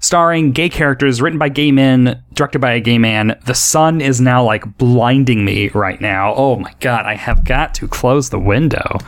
[0.00, 3.38] starring gay characters, written by gay men, directed by a gay man.
[3.46, 6.34] The sun is now like blinding me right now.
[6.34, 8.98] Oh my god, I have got to close the window.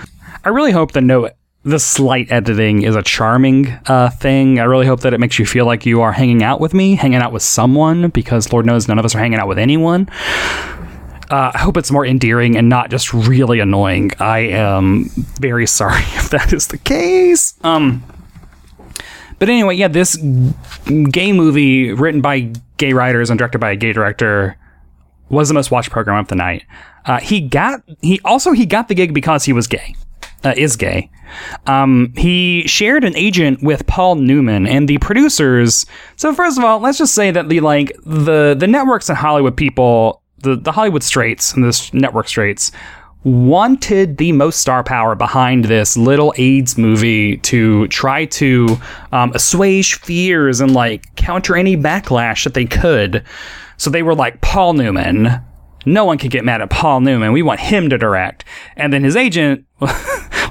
[0.44, 1.30] I really hope the no
[1.64, 4.60] the slight editing is a charming uh, thing.
[4.60, 6.94] I really hope that it makes you feel like you are hanging out with me,
[6.94, 10.08] hanging out with someone, because Lord knows none of us are hanging out with anyone.
[11.30, 14.10] Uh, I hope it's more endearing and not just really annoying.
[14.20, 15.06] I am
[15.40, 17.54] very sorry if that is the case.
[17.64, 18.04] Um,
[19.38, 20.16] but anyway, yeah, this
[21.10, 24.56] gay movie written by gay writers and directed by a gay director
[25.30, 26.64] was the most watched program of the night.
[27.06, 29.94] Uh, he got he also he got the gig because he was gay,
[30.44, 31.10] uh, is gay.
[31.66, 35.86] Um, he shared an agent with Paul Newman and the producers.
[36.16, 39.56] So first of all, let's just say that the like the the networks and Hollywood
[39.56, 42.70] people, the the Hollywood straights and the network straights
[43.24, 48.76] wanted the most star power behind this little AIDS movie to try to
[49.12, 53.24] um, assuage fears and like counter any backlash that they could.
[53.78, 55.42] So they were like, Paul Newman.
[55.86, 57.32] No one can get mad at Paul Newman.
[57.32, 58.44] We want him to direct.
[58.76, 59.66] And then his agent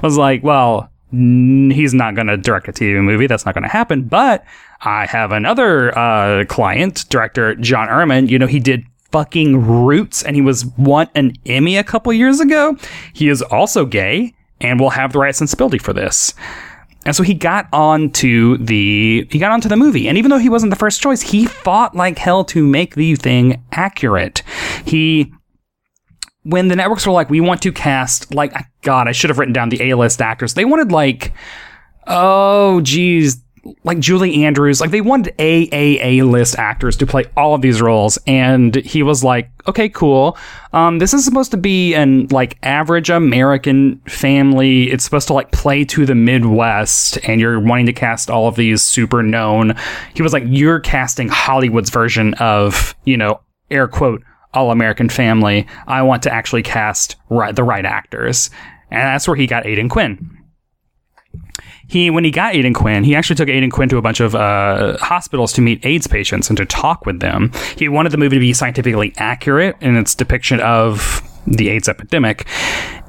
[0.02, 3.26] was like, well, he's not going to direct a TV movie.
[3.26, 4.02] That's not going to happen.
[4.02, 4.44] But
[4.80, 8.28] I have another uh, client, director John Erman.
[8.28, 12.40] You know, he did fucking Roots, and he was won an Emmy a couple years
[12.40, 12.76] ago.
[13.12, 16.34] He is also gay and will have the right sensibility for this.
[17.04, 20.48] And so he got onto the he got onto the movie, and even though he
[20.48, 24.42] wasn't the first choice, he fought like hell to make the thing accurate.
[24.84, 25.32] He
[26.44, 29.54] when the networks were like, we want to cast like God, I should have written
[29.54, 30.54] down the A list actors.
[30.54, 31.32] They wanted like,
[32.06, 33.43] oh geez,
[33.84, 37.62] like Julie Andrews, like they wanted A A A list actors to play all of
[37.62, 40.36] these roles, and he was like, "Okay, cool.
[40.72, 44.90] Um, this is supposed to be an like average American family.
[44.90, 48.56] It's supposed to like play to the Midwest, and you're wanting to cast all of
[48.56, 49.74] these super known."
[50.14, 54.22] He was like, "You're casting Hollywood's version of you know air quote
[54.52, 55.66] all American family.
[55.86, 58.50] I want to actually cast right, the right actors,"
[58.90, 60.43] and that's where he got Aidan Quinn
[61.86, 64.34] he when he got Aidan Quinn, he actually took Aidan Quinn to a bunch of
[64.34, 67.52] uh, hospitals to meet AIDS patients and to talk with them.
[67.76, 72.46] He wanted the movie to be scientifically accurate in its depiction of the AIDS epidemic.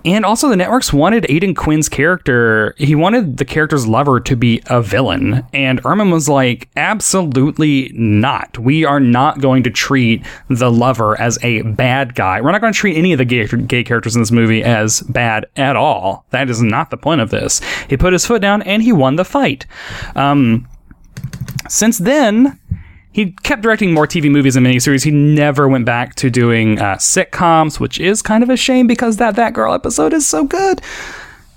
[0.06, 4.62] And also, the networks wanted Aidan Quinn's character, he wanted the character's lover to be
[4.68, 5.44] a villain.
[5.52, 8.60] And Erman was like, absolutely not.
[8.60, 12.39] We are not going to treat the lover as a bad guy.
[12.39, 15.02] We're not going to treat any of the gay, gay characters in this movie as
[15.02, 16.26] bad at all.
[16.30, 17.60] That is not the point of this.
[17.89, 19.65] He put his foot down and he won the fight.
[20.15, 20.68] Um,
[21.68, 22.60] since then,
[23.15, 25.06] he kept directing more TV movies and miniseries.
[25.06, 29.15] He never went back to doing uh, sitcoms, which is kind of a shame because
[29.17, 30.82] that That Girl episode is so good.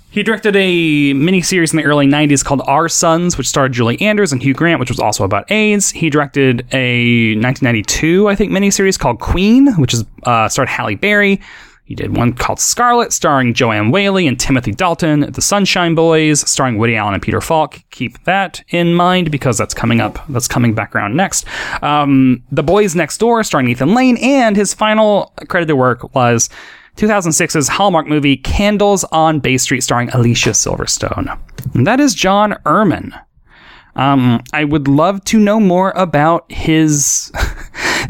[0.09, 4.31] He directed a miniseries in the early 90s called Our Sons, which starred Julie Andrews
[4.31, 5.91] and Hugh Grant, which was also about AIDS.
[5.91, 11.41] He directed a 1992, I think, miniseries called Queen, which is uh, starred Halle Berry.
[11.89, 16.77] He did one called Scarlet, starring Joanne Whalley and Timothy Dalton, The Sunshine Boys, starring
[16.77, 17.81] Woody Allen and Peter Falk.
[17.89, 20.19] Keep that in mind because that's coming up.
[20.29, 21.47] That's coming back around next.
[21.81, 26.47] Um, the Boys Next Door, starring Nathan Lane, and his final credited work was
[26.97, 31.39] 2006's Hallmark movie Candles on Bay Street, starring Alicia Silverstone.
[31.73, 33.19] And that is John Erman.
[33.95, 37.31] Um, I would love to know more about his.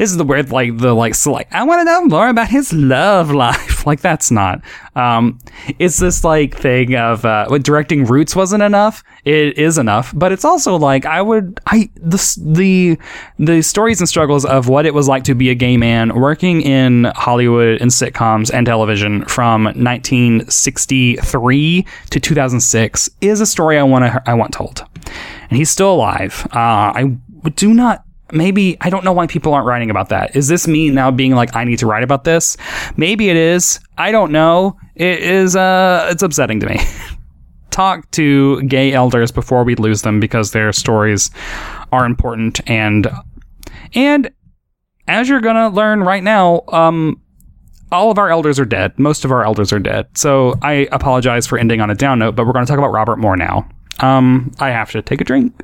[0.00, 1.14] this is the weird, like the like,
[1.52, 3.86] I want to know more about his love life.
[3.86, 4.62] like that's not.
[4.96, 5.38] Um,
[5.78, 9.04] it's this like thing of uh, what directing Roots wasn't enough.
[9.26, 12.96] It is enough, but it's also like I would I the the
[13.38, 16.62] the stories and struggles of what it was like to be a gay man working
[16.62, 24.06] in Hollywood and sitcoms and television from 1963 to 2006 is a story I want
[24.06, 24.82] to I want told
[25.50, 26.46] and he's still alive.
[26.54, 27.18] Uh, I
[27.54, 28.04] do not.
[28.32, 30.34] Maybe I don't know why people aren't writing about that.
[30.36, 32.56] Is this me now being like I need to write about this?
[32.96, 33.80] Maybe it is.
[33.98, 34.76] I don't know.
[34.94, 35.56] It is.
[35.56, 36.80] Uh, it's upsetting to me.
[37.70, 41.30] Talk to gay elders before we lose them because their stories
[41.92, 43.08] are important and
[43.94, 44.30] and
[45.06, 47.20] as you're gonna learn right now, um,
[47.92, 48.98] all of our elders are dead.
[48.98, 50.06] Most of our elders are dead.
[50.16, 52.92] So I apologize for ending on a down note, but we're going to talk about
[52.92, 53.68] Robert Moore now.
[54.00, 55.54] Um, I have to take a drink.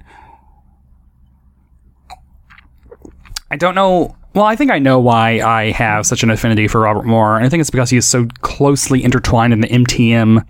[3.50, 4.16] I don't know.
[4.34, 7.36] Well, I think I know why I have such an affinity for Robert Moore.
[7.36, 10.44] And I think it's because he is so closely intertwined in the MTM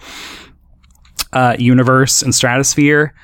[1.33, 3.15] uh, universe and stratosphere.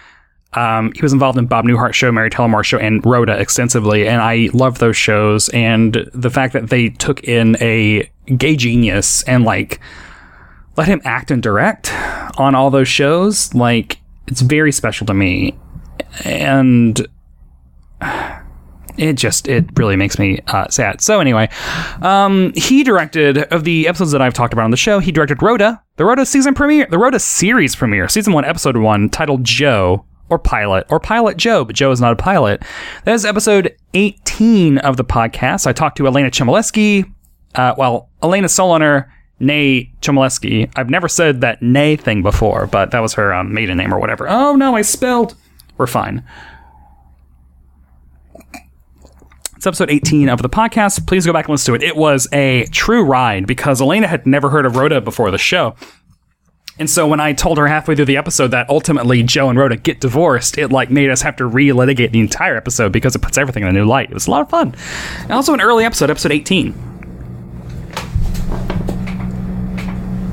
[0.55, 4.07] Um, he was involved in Bob Newhart show, Mary Tyler Moore show, and Rhoda extensively,
[4.07, 5.49] and I love those shows.
[5.51, 9.81] And the fact that they took in a gay genius and like
[10.77, 11.93] let him act and direct
[12.39, 15.59] on all those shows, like it's very special to me.
[16.25, 17.07] And
[18.99, 21.01] it just it really makes me uh, sad.
[21.01, 21.49] So anyway,
[22.01, 24.99] um, he directed of the episodes that I've talked about on the show.
[24.99, 29.09] He directed Rhoda, the Rhoda season premiere, the Rhoda series premiere, season one, episode one,
[29.09, 32.63] titled Joe or Pilot or Pilot Joe, but Joe is not a pilot.
[33.05, 35.67] That is episode 18 of the podcast.
[35.67, 37.13] I talked to Elena Chmielewski,
[37.55, 40.71] uh, well, Elena Soloner, nay Chmielewski.
[40.77, 43.99] I've never said that nay thing before, but that was her um, maiden name or
[43.99, 44.29] whatever.
[44.29, 45.35] Oh no, I spelled.
[45.77, 46.25] We're fine.
[49.63, 51.07] It's episode 18 of the podcast.
[51.07, 51.89] Please go back and listen to it.
[51.89, 55.77] It was a true ride because Elena had never heard of Rhoda before the show.
[56.81, 59.77] And so when I told her halfway through the episode that ultimately Joe and Rhoda
[59.77, 63.39] get divorced, it like made us have to relitigate the entire episode because it puts
[63.39, 64.11] everything in a new light.
[64.11, 64.75] It was a lot of fun.
[65.21, 66.75] And also an early episode, episode 18.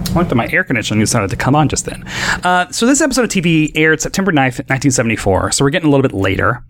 [0.08, 2.04] I went to my air conditioning decided to come on just then.
[2.44, 5.52] Uh, so this episode of TV aired September 9th, 1974.
[5.52, 6.64] So we're getting a little bit later.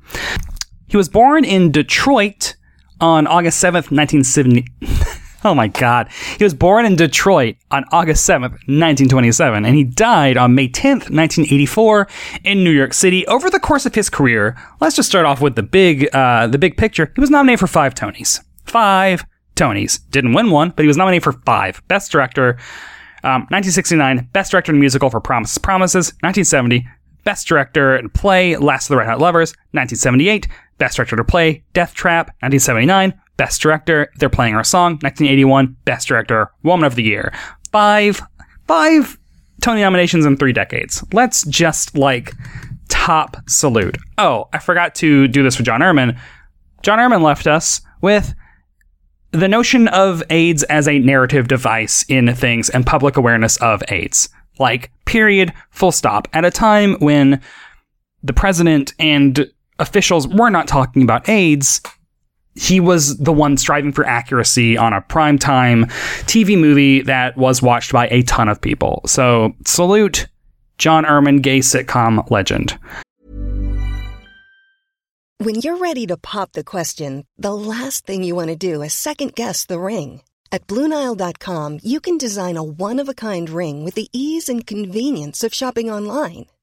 [0.89, 2.55] He was born in Detroit
[2.99, 4.65] on August 7th, 1970.
[5.45, 6.09] oh my God.
[6.37, 11.11] He was born in Detroit on August 7th, 1927, and he died on May 10th,
[11.11, 12.07] 1984
[12.43, 13.25] in New York City.
[13.27, 16.57] Over the course of his career, let's just start off with the big, uh, the
[16.57, 17.11] big picture.
[17.15, 18.39] He was nominated for five Tonys.
[18.65, 19.23] Five
[19.55, 19.99] Tonys.
[20.09, 21.83] Didn't win one, but he was nominated for five.
[21.87, 22.57] Best Director,
[23.23, 26.13] um, 1969, Best Director in Musical for Promises Promises.
[26.21, 26.87] 1970,
[27.25, 29.51] Best Director in Play, Last of the Red Hot Lovers.
[29.71, 30.47] 1978,
[30.79, 36.07] Best Director to Play, Death Trap, 1979, Best Director, They're Playing Our Song, 1981, Best
[36.07, 37.33] Director, Woman of the Year.
[37.71, 38.21] Five,
[38.67, 39.19] five
[39.61, 41.03] Tony nominations in three decades.
[41.13, 42.33] Let's just like
[42.87, 43.97] top salute.
[44.17, 46.17] Oh, I forgot to do this for John Erman.
[46.81, 48.33] John Erman left us with
[49.31, 54.29] the notion of AIDS as a narrative device in things and public awareness of AIDS.
[54.57, 56.27] Like, period, full stop.
[56.33, 57.41] At a time when
[58.23, 59.49] the president and
[59.79, 61.81] officials were not talking about AIDS.
[62.55, 65.85] He was the one striving for accuracy on a primetime
[66.25, 69.01] TV movie that was watched by a ton of people.
[69.05, 70.27] So, salute
[70.77, 72.77] John Erman, gay sitcom legend.
[75.41, 78.93] When you're ready to pop the question, the last thing you want to do is
[78.93, 80.21] second guess the ring.
[80.51, 84.65] At Bluenile.com, you can design a one of a kind ring with the ease and
[84.65, 86.47] convenience of shopping online.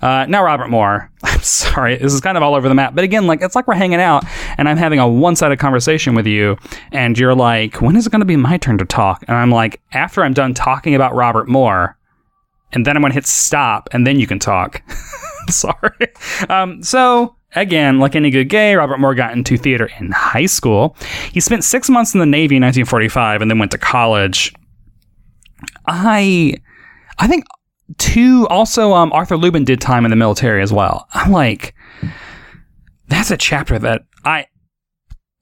[0.00, 1.10] Uh, now, Robert Moore.
[1.22, 2.94] I'm sorry, this is kind of all over the map.
[2.94, 4.24] But again, like it's like we're hanging out
[4.58, 6.56] and I'm having a one-sided conversation with you,
[6.90, 9.50] and you're like, "When is it going to be my turn to talk?" And I'm
[9.50, 11.96] like, "After I'm done talking about Robert Moore,
[12.72, 14.82] and then I'm going to hit stop, and then you can talk."
[15.48, 16.08] sorry.
[16.48, 20.96] Um, so Again, like any good gay, Robert Moore got into theater in high school.
[21.32, 24.54] He spent six months in the Navy in 1945 and then went to college.
[25.86, 26.54] I,
[27.18, 27.44] I think
[27.98, 31.08] two also um, Arthur Lubin did time in the military as well.
[31.12, 31.74] I'm like,
[33.08, 34.46] that's a chapter that I,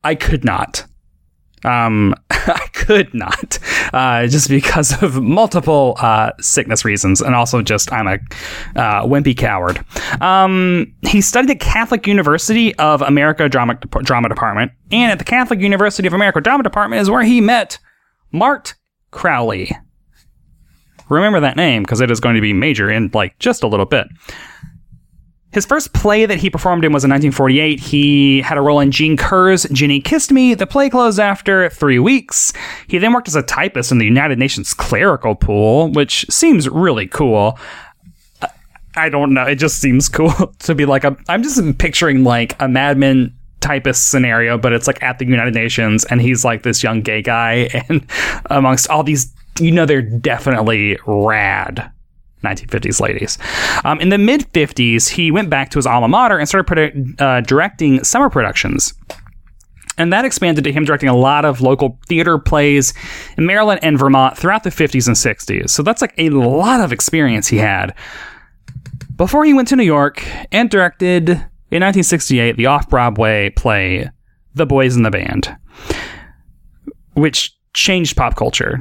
[0.03, 0.87] I could not.
[1.65, 3.59] Um, I could not,
[3.93, 8.15] uh, just because of multiple uh, sickness reasons, and also just I'm a
[8.77, 9.85] uh, wimpy coward.
[10.23, 15.61] Um, he studied at Catholic University of America Drama Drama Department, and at the Catholic
[15.61, 17.79] University of America Drama Department is where he met
[18.33, 18.75] Mart
[19.11, 19.77] Crowley.
[21.11, 23.87] Remember that name because it is going to be major in like just a little
[23.87, 24.09] bit.
[25.53, 27.81] His first play that he performed in was in 1948.
[27.81, 30.55] He had a role in Jean Kerr's Jenny Kissed Me.
[30.55, 32.53] The play closed after three weeks.
[32.87, 37.09] He then worked as a typist in the United Nations clerical pool, which seems really
[37.09, 37.59] cool.
[38.95, 39.45] I don't know.
[39.45, 40.31] It just seems cool
[40.61, 45.03] to be like, i am just picturing like a madman typist scenario, but it's like
[45.03, 48.07] at the United Nations, and he's like this young gay guy, and
[48.47, 51.91] amongst all these, you know, they're definitely rad
[52.45, 53.39] 1950s ladies.
[53.85, 57.21] Um, in the mid 50s, he went back to his alma mater and started produ-
[57.21, 58.95] uh, directing summer productions.
[59.99, 62.95] And that expanded to him directing a lot of local theater plays
[63.37, 65.69] in Maryland and Vermont throughout the 50s and 60s.
[65.69, 67.95] So that's like a lot of experience he had.
[69.17, 74.09] before he went to New York and directed in 1968 the off Broadway play
[74.55, 75.55] The Boys in the Band,
[77.13, 78.81] which changed pop culture.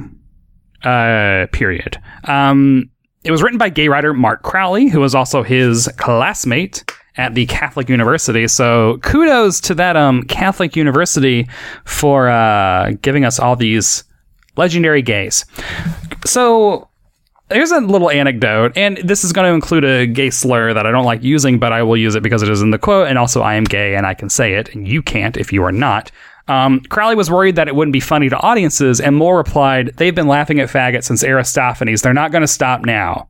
[0.82, 2.00] Uh, period.
[2.24, 2.90] Um,
[3.22, 6.84] it was written by gay writer Mart Crowley, who was also his classmate
[7.16, 8.48] at the Catholic University.
[8.48, 11.48] So kudos to that um, Catholic University
[11.84, 14.04] for uh, giving us all these
[14.56, 15.44] legendary gays.
[16.24, 16.88] So
[17.50, 20.90] here's a little anecdote, and this is going to include a gay slur that I
[20.90, 23.18] don't like using, but I will use it because it is in the quote, and
[23.18, 25.72] also I am gay and I can say it, and you can't if you are
[25.72, 26.10] not.
[26.50, 30.14] Um, Crowley was worried that it wouldn't be funny to audiences, and Moore replied, They've
[30.14, 32.02] been laughing at faggots since Aristophanes.
[32.02, 33.28] They're not going to stop now.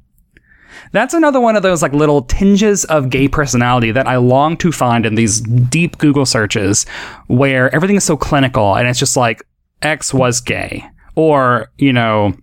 [0.93, 4.73] That's another one of those like little tinges of gay personality that I long to
[4.73, 6.87] find in these deep Google searches
[7.27, 9.43] where everything is so clinical and it's just like
[9.83, 12.35] X was gay or, you know,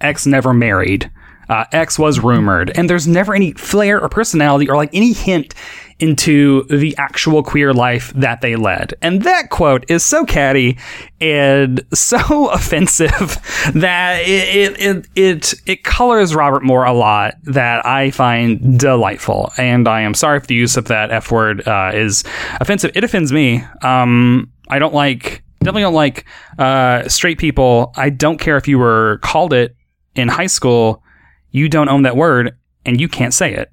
[0.00, 1.10] X never married.
[1.48, 5.54] Uh, X was rumored, and there's never any flair or personality or like any hint
[6.02, 8.92] into the actual queer life that they led.
[9.00, 10.76] And that quote is so catty
[11.20, 13.38] and so offensive
[13.72, 19.52] that it, it, it, it, colors Robert Moore a lot that I find delightful.
[19.56, 22.24] And I am sorry if the use of that F word uh, is
[22.60, 22.90] offensive.
[22.96, 23.62] It offends me.
[23.82, 26.24] Um, I don't like, definitely don't like
[26.58, 27.92] uh, straight people.
[27.96, 29.76] I don't care if you were called it
[30.16, 31.04] in high school.
[31.52, 33.70] You don't own that word and you can't say it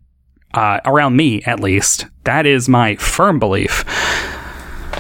[0.54, 2.06] uh, around me at least.
[2.24, 3.86] That is my firm belief.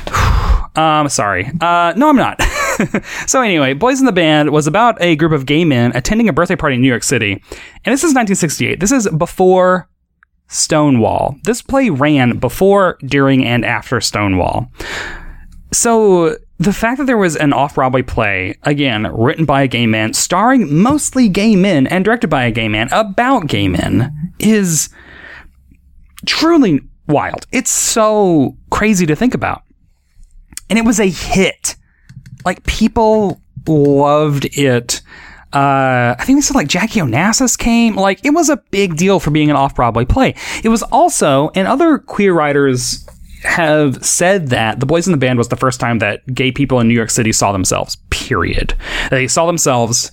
[0.77, 1.51] um, sorry.
[1.61, 2.41] Uh, no, I'm not.
[3.27, 6.33] so anyway, Boys in the Band was about a group of gay men attending a
[6.33, 8.79] birthday party in New York City, and this is 1968.
[8.79, 9.89] This is before
[10.47, 11.35] Stonewall.
[11.43, 14.71] This play ran before, during, and after Stonewall.
[15.71, 19.85] So the fact that there was an off Broadway play, again, written by a gay
[19.85, 24.89] man, starring mostly gay men, and directed by a gay man about gay men, is
[26.29, 27.47] truly wild.
[27.51, 29.63] It's so crazy to think about.
[30.69, 31.75] And it was a hit.
[32.45, 35.01] Like people loved it.
[35.51, 37.95] Uh, I think this is like Jackie Onassis came.
[37.95, 40.35] Like it was a big deal for being an off Broadway play.
[40.63, 43.07] It was also, and other queer writers
[43.41, 46.79] have said that The Boys in the Band was the first time that gay people
[46.79, 48.75] in New York City saw themselves, period.
[49.09, 50.11] They saw themselves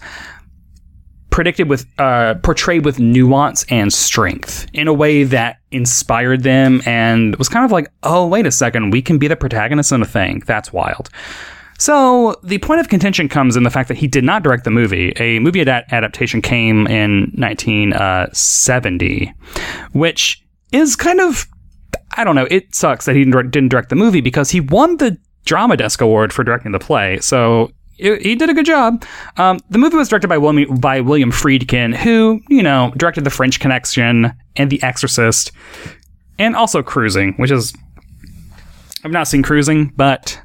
[1.36, 7.36] predicted with uh, portrayed with nuance and strength in a way that inspired them and
[7.36, 10.06] was kind of like, oh wait a second, we can be the protagonist in a
[10.06, 10.42] thing.
[10.46, 11.10] That's wild.
[11.78, 14.70] So the point of contention comes in the fact that he did not direct the
[14.70, 15.12] movie.
[15.18, 19.34] A movie ad- adaptation came in 1970,
[19.92, 21.46] which is kind of
[22.16, 22.48] I don't know.
[22.50, 26.32] It sucks that he didn't direct the movie because he won the Drama Desk Award
[26.32, 27.20] for directing the play.
[27.20, 29.04] So he did a good job.
[29.36, 33.30] Um, the movie was directed by William, by William Friedkin, who, you know, directed The
[33.30, 35.52] French Connection and The Exorcist,
[36.38, 37.74] and also Cruising, which is.
[39.04, 40.40] I've not seen Cruising, but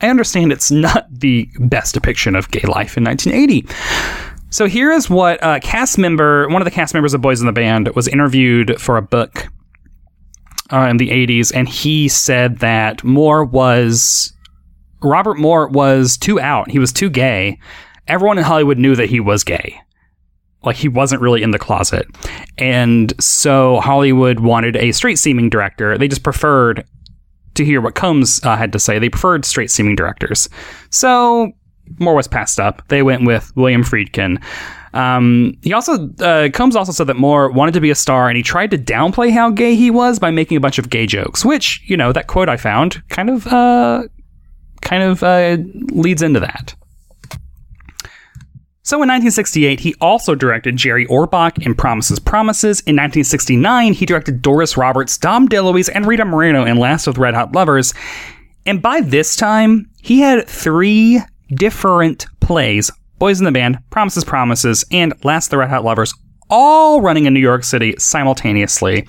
[0.00, 3.66] I understand it's not the best depiction of gay life in 1980.
[4.50, 7.46] So here is what a cast member, one of the cast members of Boys in
[7.46, 9.46] the Band, was interviewed for a book
[10.72, 14.32] uh, in the 80s, and he said that Moore was
[15.02, 16.70] Robert Moore was too out.
[16.70, 17.58] He was too gay.
[18.08, 19.80] Everyone in Hollywood knew that he was gay.
[20.62, 22.06] Like he wasn't really in the closet.
[22.58, 25.96] And so Hollywood wanted a straight seeming director.
[25.96, 26.84] They just preferred
[27.54, 28.98] to hear what Combs uh, had to say.
[28.98, 30.48] They preferred straight seeming directors.
[30.90, 31.52] So
[31.98, 32.86] Moore was passed up.
[32.88, 34.42] They went with William Friedkin.
[34.92, 38.36] Um, he also uh, Combs also said that Moore wanted to be a star, and
[38.36, 41.44] he tried to downplay how gay he was by making a bunch of gay jokes.
[41.44, 44.04] Which you know that quote I found kind of uh,
[44.80, 45.58] kind of uh,
[45.92, 46.74] leads into that.
[48.82, 52.80] So in 1968, he also directed Jerry Orbach in Promises Promises.
[52.80, 57.20] In 1969, he directed Doris Roberts, Dom DeLuise, and Rita Moreno in Last of the
[57.20, 57.94] Red Hot Lovers.
[58.66, 61.20] And by this time, he had three
[61.54, 66.14] different plays Boys in the Band, Promises Promises, and Last of the Red Hot Lovers
[66.50, 69.06] all running in New York City simultaneously.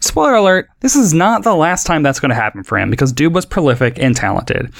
[0.00, 3.12] Spoiler alert, this is not the last time that's going to happen for him because
[3.12, 4.72] dude was prolific and talented.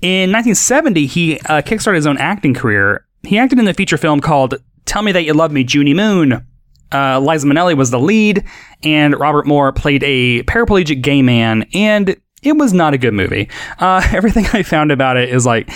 [0.00, 3.04] In 1970, he uh, kickstarted his own acting career.
[3.24, 6.46] He acted in the feature film called Tell Me That You Love Me, Junie Moon.
[6.92, 8.44] Uh, Liza Minnelli was the lead,
[8.84, 13.50] and Robert Moore played a paraplegic gay man, and it was not a good movie.
[13.80, 15.68] Uh, everything I found about it is like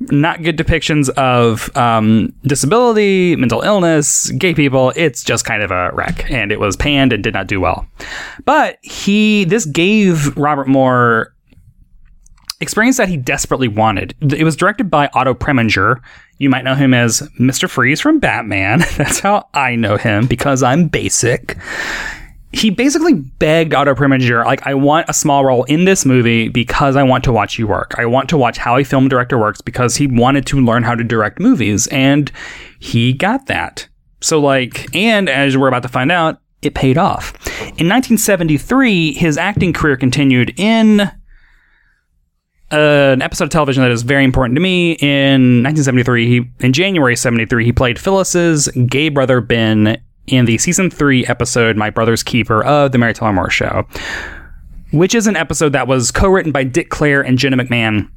[0.00, 4.92] not good depictions of um, disability, mental illness, gay people.
[4.94, 7.86] It's just kind of a wreck, and it was panned and did not do well.
[8.44, 11.34] But he, this gave Robert Moore
[12.60, 14.14] experience that he desperately wanted.
[14.20, 16.00] It was directed by Otto Preminger.
[16.38, 17.68] You might know him as Mr.
[17.68, 18.78] Freeze from Batman.
[18.96, 21.56] That's how I know him because I'm basic.
[22.52, 26.96] he basically begged Otto Preminger, like, I want a small role in this movie because
[26.96, 27.94] I want to watch you work.
[27.96, 30.94] I want to watch how a film director works because he wanted to learn how
[30.94, 31.86] to direct movies.
[31.88, 32.30] And
[32.80, 33.86] he got that.
[34.20, 37.32] So, like, and as we're about to find out, it paid off.
[37.60, 41.10] In 1973, his acting career continued in
[42.70, 44.92] an episode of television that is very important to me.
[44.92, 50.90] In 1973, he, in January 73, he played Phyllis's gay brother Ben in the season
[50.90, 53.86] three episode My Brother's Keeper of The Mary Tyler Moore Show,
[54.92, 58.08] which is an episode that was co written by Dick Clair and Jenna McMahon.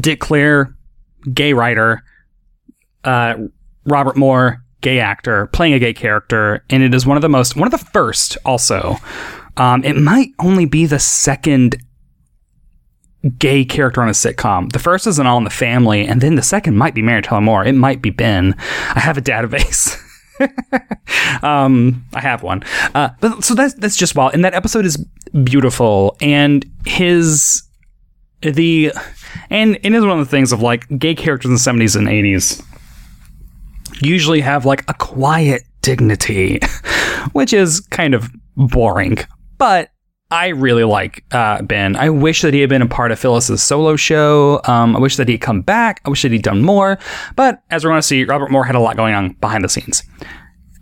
[0.00, 0.74] Dick Clair,
[1.32, 2.02] gay writer,
[3.04, 3.36] uh,
[3.84, 7.56] Robert Moore, gay actor, playing a gay character, and it is one of the most,
[7.56, 8.96] one of the first also.
[9.58, 11.76] Um, it might only be the second
[13.38, 14.72] gay character on a sitcom.
[14.72, 17.22] The first is an All in the Family, and then the second might be Mary
[17.22, 17.64] Tyler Moore.
[17.64, 18.54] It might be Ben.
[18.94, 20.02] I have a database.
[21.42, 22.62] um, I have one.
[22.94, 24.34] Uh, but so that's that's just wild.
[24.34, 24.96] And that episode is
[25.44, 27.62] beautiful, and his
[28.42, 28.92] the
[29.50, 32.08] and it is one of the things of like gay characters in the seventies and
[32.08, 32.62] eighties
[34.02, 36.60] usually have like a quiet dignity,
[37.32, 39.18] which is kind of boring,
[39.58, 39.90] but.
[40.30, 41.94] I really like uh, Ben.
[41.94, 44.60] I wish that he had been a part of Phyllis's solo show.
[44.64, 46.00] Um, I wish that he'd come back.
[46.04, 46.98] I wish that he'd done more.
[47.36, 49.68] But as we're going to see, Robert Moore had a lot going on behind the
[49.68, 50.02] scenes.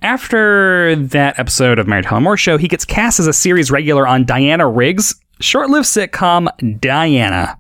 [0.01, 4.07] After that episode of Mary Tyler Moore Show, he gets cast as a series regular
[4.07, 7.59] on Diana Riggs' short-lived sitcom Diana.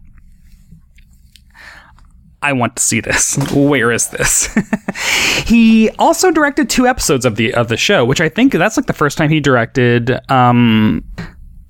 [2.40, 3.36] I want to see this.
[3.54, 4.48] Where is this?
[5.46, 8.86] he also directed two episodes of the of the show, which I think that's like
[8.86, 11.02] the first time he directed um,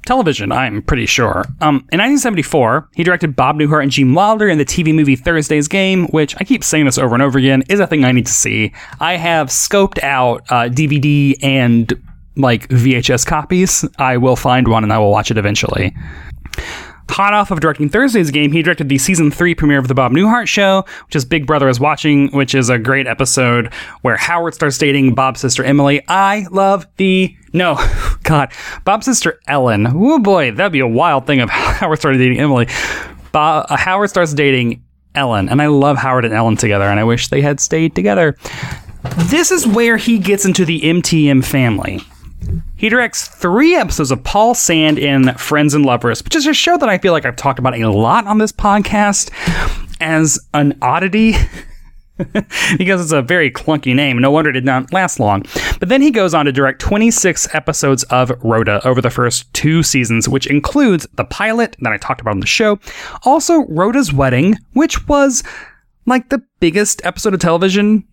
[0.04, 1.44] television, I'm pretty sure.
[1.60, 5.68] Um, in 1974, he directed Bob Newhart and Gene Wilder in the TV movie Thursday's
[5.68, 8.26] Game, which I keep saying this over and over again, is a thing I need
[8.26, 8.72] to see.
[9.00, 11.92] I have scoped out uh, DVD and
[12.36, 13.84] like VHS copies.
[13.98, 15.94] I will find one and I will watch it eventually.
[17.10, 20.12] Hot off of directing Thursday's game, he directed the season three premiere of The Bob
[20.12, 24.54] Newhart Show, which is Big Brother is Watching, which is a great episode where Howard
[24.54, 26.02] starts dating Bob's sister Emily.
[26.08, 27.36] I love the.
[27.54, 27.76] No,
[28.24, 28.52] God.
[28.84, 29.86] Bob's sister Ellen.
[29.86, 32.66] Oh boy, that'd be a wild thing if Howard started dating Emily.
[33.32, 34.84] Bob, uh, Howard starts dating
[35.14, 38.36] Ellen, and I love Howard and Ellen together, and I wish they had stayed together.
[39.16, 42.00] This is where he gets into the MTM family.
[42.76, 46.76] He directs three episodes of Paul Sand in Friends and Lovers, which is a show
[46.76, 49.30] that I feel like I've talked about a lot on this podcast
[50.00, 51.34] as an oddity.
[52.78, 54.18] because it's a very clunky name.
[54.18, 55.42] No wonder it did not last long.
[55.80, 59.82] But then he goes on to direct 26 episodes of Rhoda over the first two
[59.82, 62.78] seasons, which includes the pilot that I talked about on the show.
[63.24, 65.42] Also, Rhoda's Wedding, which was
[66.06, 68.06] like the biggest episode of television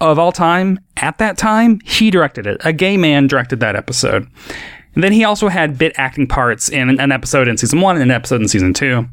[0.00, 2.60] of all time at that time, he directed it.
[2.64, 4.28] A gay man directed that episode.
[4.94, 8.02] And then he also had bit acting parts in an episode in season one and
[8.04, 9.06] an episode in season two.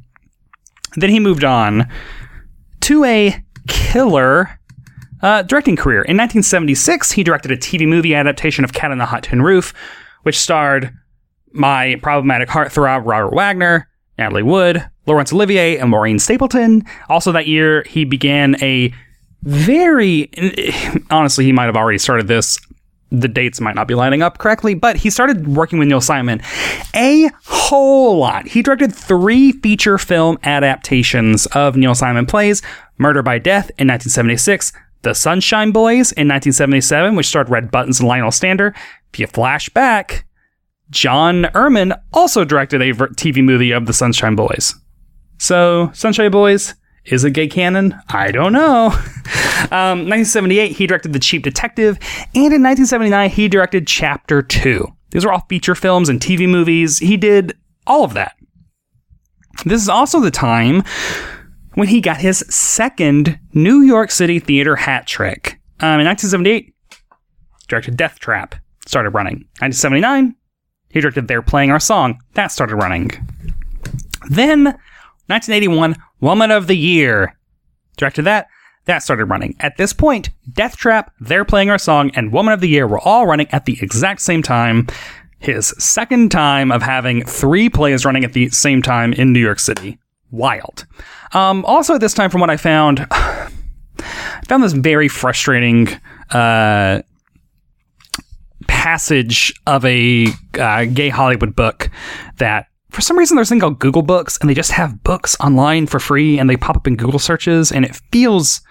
[0.96, 1.90] Then he moved on
[2.82, 4.60] to a killer
[5.22, 6.02] uh, directing career.
[6.02, 9.74] In 1976, he directed a TV movie adaptation of Cat on the Hot Tin Roof,
[10.24, 10.94] which starred
[11.52, 13.88] my problematic heartthrob Robert Wagner,
[14.18, 16.84] Natalie Wood, Laurence Olivier, and Maureen Stapleton.
[17.10, 18.94] Also that year, he began a
[19.44, 20.30] very
[21.10, 22.58] honestly, he might have already started this.
[23.20, 26.42] The dates might not be lining up correctly, but he started working with Neil Simon
[26.94, 28.48] a whole lot.
[28.48, 32.62] He directed three feature film adaptations of Neil Simon plays
[32.98, 38.08] Murder by Death in 1976, The Sunshine Boys in 1977, which starred Red Buttons and
[38.10, 38.74] Lionel Stander.
[39.14, 40.26] If you flash back,
[40.90, 44.76] John Erman also directed a TV movie of The Sunshine Boys.
[45.38, 48.00] So, Sunshine Boys, is it gay canon?
[48.10, 48.98] I don't know.
[49.72, 51.98] Um, 1978, he directed The Cheap Detective,
[52.36, 54.86] and in 1979, he directed Chapter 2.
[55.10, 57.00] These are all feature films and TV movies.
[57.00, 58.36] He did all of that.
[59.66, 60.84] This is also the time
[61.76, 65.60] when he got his second New York City theater hat trick.
[65.80, 66.74] Um, in 1978,
[67.68, 69.46] directed Death Trap, started running.
[69.62, 70.36] 1979,
[70.90, 73.10] he directed They're Playing Our Song, that started running.
[74.30, 74.66] Then,
[75.28, 77.38] 1981, Woman of the Year.
[77.98, 78.48] Directed that,
[78.86, 79.56] that started running.
[79.60, 83.00] At this point, Death Trap, They're Playing Our Song, and Woman of the Year were
[83.00, 84.88] all running at the exact same time.
[85.40, 89.60] His second time of having three plays running at the same time in New York
[89.60, 89.98] City.
[90.32, 90.86] Wild.
[91.34, 93.50] Um, also, at this time, from what I found, I
[94.48, 95.88] found this very frustrating
[96.32, 97.02] uh,
[98.68, 100.28] passage of a
[100.60, 101.90] uh, gay Hollywood book
[102.38, 105.36] that for some reason there's a thing called Google Books, and they just have books
[105.42, 108.62] online for free, and they pop up in Google searches, and it feels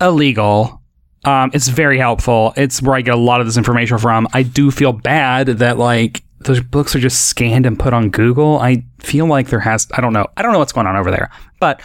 [0.00, 0.82] illegal.
[1.24, 2.52] Um, it's very helpful.
[2.56, 4.26] It's where I get a lot of this information from.
[4.32, 8.58] I do feel bad that like those books are just scanned and put on Google.
[8.58, 10.26] I feel like there has I don't know.
[10.36, 11.30] I don't know what's going on over there.
[11.60, 11.80] But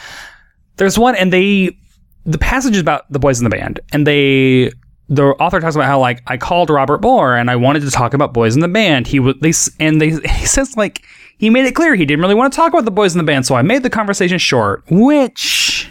[0.77, 1.77] there's one and they
[2.25, 4.71] the passage is about the boys in the band and they
[5.09, 8.15] the author talks about how like I called Robert Moore and I wanted to talk
[8.15, 9.05] about boys in the band.
[9.05, 11.03] He was they and they he says like
[11.37, 13.23] he made it clear he didn't really want to talk about the boys in the
[13.23, 15.89] band, so I made the conversation short, which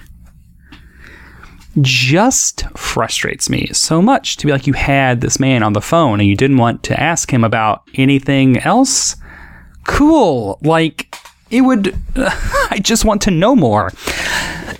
[1.80, 6.20] just frustrates me so much to be like you had this man on the phone
[6.20, 9.16] and you didn't want to ask him about anything else.
[9.84, 10.59] Cool.
[10.62, 11.14] Like
[11.51, 12.30] it would uh,
[12.70, 13.92] I just want to know more.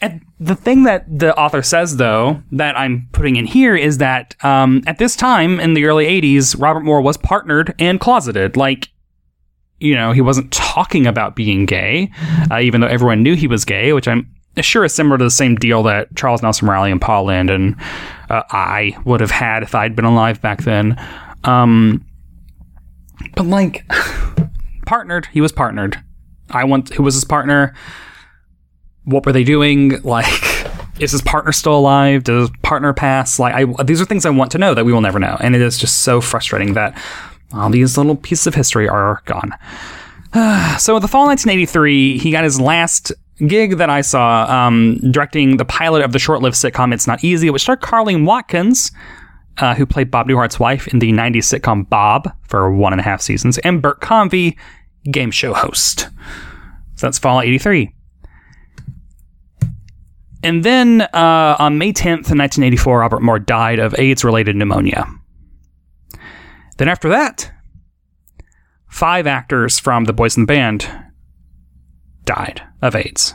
[0.00, 4.34] And the thing that the author says, though, that I'm putting in here is that
[4.44, 8.56] um, at this time in the early 80s, Robert Moore was partnered and closeted.
[8.56, 8.90] Like,
[9.80, 12.10] you know, he wasn't talking about being gay,
[12.50, 15.30] uh, even though everyone knew he was gay, which I'm sure is similar to the
[15.30, 17.76] same deal that Charles Nelson Reilly and Paul and
[18.30, 20.96] uh, I would have had if I'd been alive back then.
[21.44, 22.04] Um,
[23.34, 23.86] but like,
[24.86, 26.02] partnered, he was partnered.
[26.50, 27.74] I want who was his partner?
[29.04, 30.00] What were they doing?
[30.04, 30.66] Like,
[30.98, 32.24] is his partner still alive?
[32.24, 33.38] Does his partner pass?
[33.38, 35.54] Like, I, these are things I want to know that we will never know, and
[35.54, 36.98] it is just so frustrating that
[37.53, 39.53] all these little pieces of history are gone.
[40.78, 43.12] so, in the fall of 1983, he got his last
[43.47, 47.51] gig that I saw um, directing the pilot of the short-lived sitcom "It's Not Easy,"
[47.51, 48.92] which starred Carlene Watkins.
[49.59, 53.03] Uh, who played Bob Newhart's wife in the 90s sitcom Bob for one and a
[53.03, 54.55] half seasons, and Bert Convy,
[55.11, 56.11] game show host.
[56.97, 57.90] So that's Fall 83.
[60.42, 65.07] And then uh, on May 10th, 1984, Robert Moore died of AIDS related pneumonia.
[66.76, 67.50] Then after that,
[68.88, 70.88] five actors from The Boys in the Band
[72.24, 73.34] died of AIDS,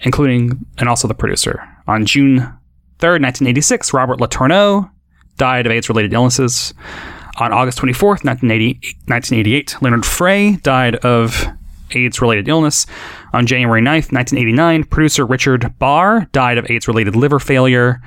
[0.00, 1.68] including and also the producer.
[1.86, 2.38] On June
[2.98, 4.90] 3rd, 1986, Robert La Tourneaux
[5.36, 6.74] died of AIDS related illnesses.
[7.38, 11.46] On August 24th, 1988, Leonard Frey died of
[11.92, 12.86] AIDS related illness.
[13.32, 18.00] On January 9th, 1989, producer Richard Barr died of AIDS related liver failure.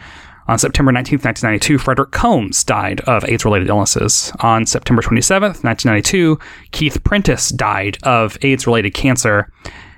[0.47, 4.33] On September 19th, 1992, Frederick Combs died of AIDS related illnesses.
[4.39, 6.39] On September 27th, 1992,
[6.71, 9.51] Keith Prentice died of AIDS related cancer.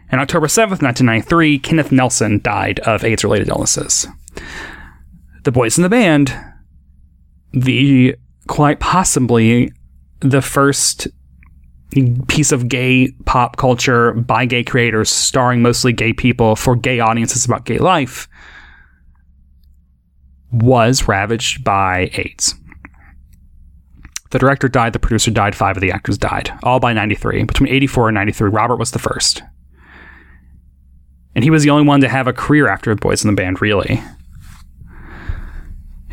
[0.09, 4.07] And October 7th, 1993, Kenneth Nelson died of AIDS related illnesses.
[5.43, 6.33] The boys in the band,
[7.51, 8.15] the
[8.47, 9.71] quite possibly
[10.19, 11.07] the first
[12.27, 17.45] piece of gay pop culture by gay creators, starring mostly gay people for gay audiences
[17.45, 18.27] about gay life,
[20.53, 22.55] was ravaged by AIDS.
[24.31, 27.43] The director died, the producer died, five of the actors died, all by 93.
[27.43, 29.43] Between 84 and 93, Robert was the first.
[31.35, 33.61] And he was the only one to have a career after Boys in the Band,
[33.61, 34.01] really.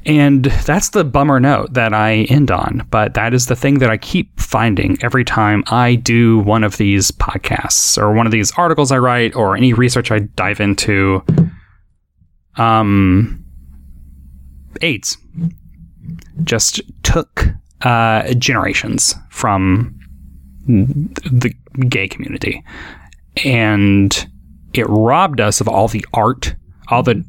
[0.07, 2.87] And that's the bummer note that I end on.
[2.91, 6.79] But that is the thing that I keep finding every time I do one of
[6.79, 11.23] these podcasts or one of these articles I write or any research I dive into.
[12.57, 13.40] Um,
[14.83, 15.17] AIDS
[16.45, 17.47] just took
[17.83, 19.99] uh, generations from
[20.67, 21.55] the
[21.89, 22.63] gay community.
[23.45, 24.29] And
[24.73, 26.55] it robbed us of all the art,
[26.89, 27.25] all the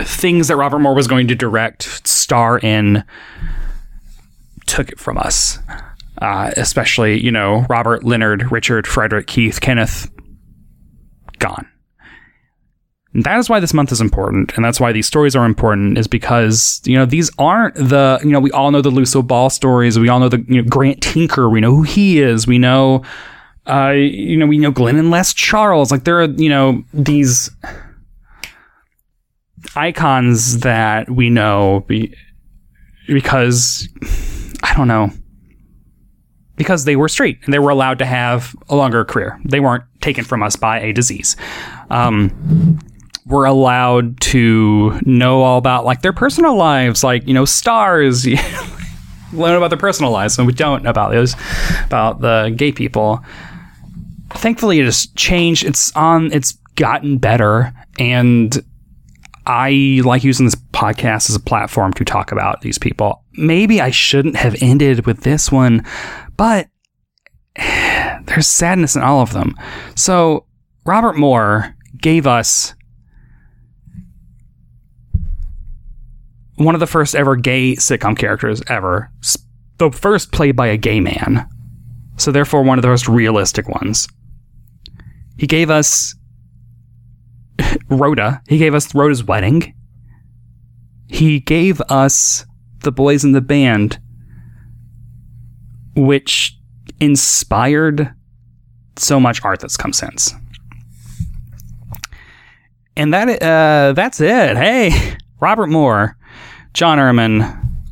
[0.00, 3.04] things that Robert Moore was going to direct, star in,
[4.66, 5.58] took it from us.
[6.22, 10.08] Uh, especially, you know, Robert, Leonard, Richard, Frederick, Keith, Kenneth,
[11.40, 11.68] gone.
[13.14, 15.98] That is why this month is important, and that's why these stories are important.
[15.98, 19.50] Is because you know these aren't the you know we all know the Lucille Ball
[19.50, 19.98] stories.
[19.98, 21.48] We all know the you know, Grant Tinker.
[21.48, 22.48] We know who he is.
[22.48, 23.02] We know,
[23.68, 25.92] uh, you know, we know Glenn and Les Charles.
[25.92, 27.50] Like there are you know these
[29.76, 32.12] icons that we know be,
[33.06, 33.88] because
[34.64, 35.10] I don't know
[36.56, 39.40] because they were straight and they were allowed to have a longer career.
[39.44, 41.36] They weren't taken from us by a disease.
[41.90, 42.78] Um,
[43.26, 48.26] we're allowed to know all about like their personal lives, like you know stars.
[49.32, 51.34] learn about their personal lives, and we don't know about those
[51.84, 53.24] about the gay people.
[54.30, 55.64] Thankfully, it has changed.
[55.64, 56.32] It's on.
[56.32, 58.62] It's gotten better, and
[59.46, 63.22] I like using this podcast as a platform to talk about these people.
[63.32, 65.84] Maybe I shouldn't have ended with this one,
[66.36, 66.68] but
[67.56, 69.54] there's sadness in all of them.
[69.94, 70.46] So,
[70.84, 72.74] Robert Moore gave us
[76.56, 79.10] one of the first ever gay sitcom characters ever,
[79.78, 81.48] the first played by a gay man.
[82.16, 84.06] So, therefore, one of the most realistic ones.
[85.36, 86.14] He gave us
[87.88, 88.40] Rhoda.
[88.48, 89.74] He gave us Rhoda's wedding.
[91.08, 92.44] he gave us
[92.80, 93.98] the boys in the band,
[95.96, 96.56] which
[97.00, 98.12] inspired
[98.96, 100.32] so much art that's come since.
[102.96, 104.56] And that uh, that's it.
[104.56, 106.16] Hey, Robert Moore,
[106.74, 107.44] John Erman,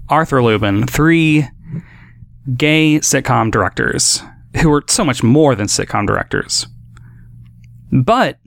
[0.09, 1.49] Arthur Lubin, three
[2.57, 4.22] gay sitcom directors
[4.61, 6.66] who were so much more than sitcom directors.
[7.93, 8.39] But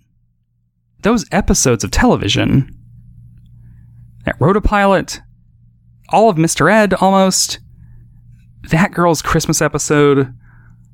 [1.03, 2.69] those episodes of television
[4.25, 5.21] that Rhoda pilot,
[6.09, 6.71] all of Mr.
[6.71, 7.59] Ed almost,
[8.69, 10.33] that girl's Christmas episode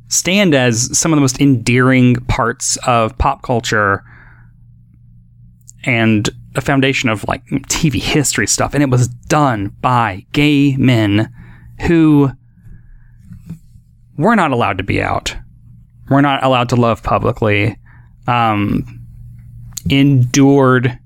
[0.10, 4.04] stand as some of the most endearing parts of pop culture
[5.84, 8.74] and a foundation of like TV history stuff.
[8.74, 11.34] And it was done by gay men
[11.82, 12.32] who
[14.18, 15.36] were not allowed to be out.
[16.10, 17.78] We're not allowed to love publicly.
[18.28, 19.02] Um,
[19.90, 20.98] endured,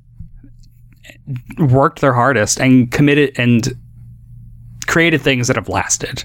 [1.58, 3.74] worked their hardest, and committed and
[4.88, 6.24] created things that have lasted.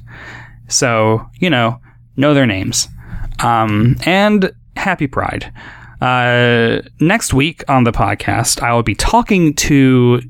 [0.68, 1.80] So, you know,
[2.16, 2.88] know their names.
[3.40, 5.52] Um, and happy Pride.
[6.00, 10.22] Uh, next week on the podcast, I will be talking to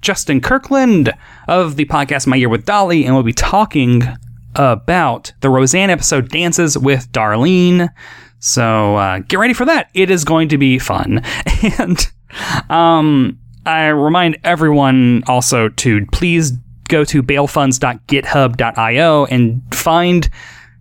[0.00, 1.12] Justin Kirkland
[1.46, 4.02] of the podcast My Year with Dolly, and we'll be talking
[4.54, 7.88] about the Roseanne episode Dances with Darlene.
[8.38, 9.90] So uh, get ready for that.
[9.94, 11.22] It is going to be fun.
[11.78, 12.10] And
[12.70, 16.52] um, I remind everyone also to please
[16.88, 20.30] go to bailfunds.github.io and find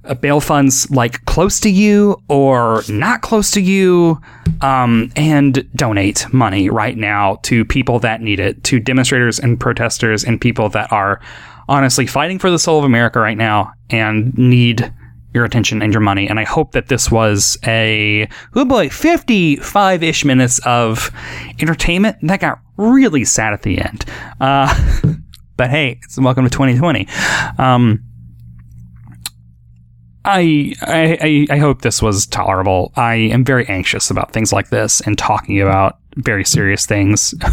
[0.06, 4.20] uh, bail funds like close to you or not close to you
[4.62, 10.24] um, and donate money right now to people that need it, to demonstrators and protesters
[10.24, 11.20] and people that are
[11.68, 14.92] honestly fighting for the soul of America right now and need
[15.34, 16.28] your attention and your money.
[16.28, 21.12] And I hope that this was a, oh boy, 55 ish minutes of
[21.60, 24.06] entertainment that got really sad at the end.
[24.40, 24.74] Uh,
[25.58, 27.08] but hey, it's welcome to 2020.
[27.60, 28.04] Um,
[30.26, 32.92] I, I I hope this was tolerable.
[32.96, 37.34] I am very anxious about things like this and talking about very serious things.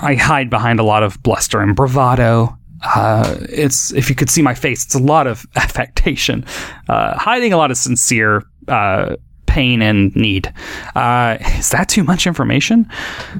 [0.00, 4.42] I hide behind a lot of bluster and bravado uh, it's if you could see
[4.42, 6.44] my face, it's a lot of affectation,
[6.88, 9.16] uh, hiding a lot of sincere uh,
[9.54, 10.52] pain and need.
[10.96, 12.90] Uh, is that too much information?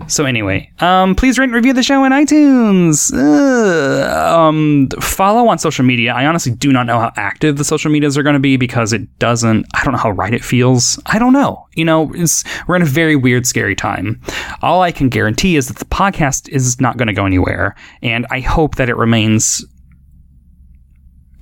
[0.06, 3.12] So anyway, um, please rate and review the show in iTunes.
[4.04, 6.14] um, follow on social media.
[6.14, 8.92] I honestly do not know how active the social medias are going to be because
[8.92, 9.66] it doesn't.
[9.74, 11.00] I don't know how right it feels.
[11.06, 11.66] I don't know.
[11.72, 12.12] You know,
[12.68, 14.20] we're in a very weird, scary time.
[14.62, 18.24] All I can guarantee is that the podcast is not going to go anywhere, and
[18.30, 19.64] I hope that it remains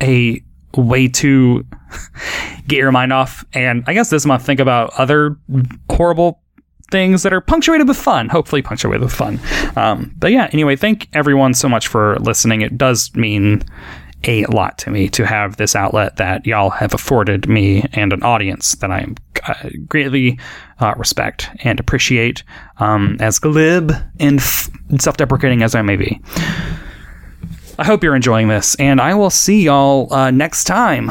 [0.01, 0.43] a
[0.77, 1.66] way to
[2.66, 3.45] get your mind off.
[3.53, 5.37] And I guess this month, think about other
[5.91, 6.41] horrible
[6.91, 9.41] things that are punctuated with fun, hopefully punctuated with fun.
[9.77, 12.61] Um, but yeah, anyway, thank everyone so much for listening.
[12.61, 13.64] It does mean
[14.25, 18.23] a lot to me to have this outlet that y'all have afforded me and an
[18.23, 19.07] audience that I
[19.89, 20.39] greatly
[20.79, 22.45] uh, respect and appreciate,
[22.79, 24.70] um, as glib and f-
[25.01, 26.20] self deprecating as I may be.
[27.79, 31.11] I hope you're enjoying this, and I will see y'all uh, next time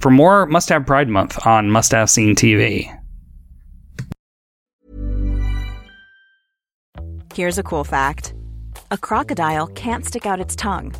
[0.00, 2.92] for more Must Have Pride Month on Must Have Seen TV.
[7.32, 8.34] Here's a cool fact
[8.90, 10.94] a crocodile can't stick out its tongue.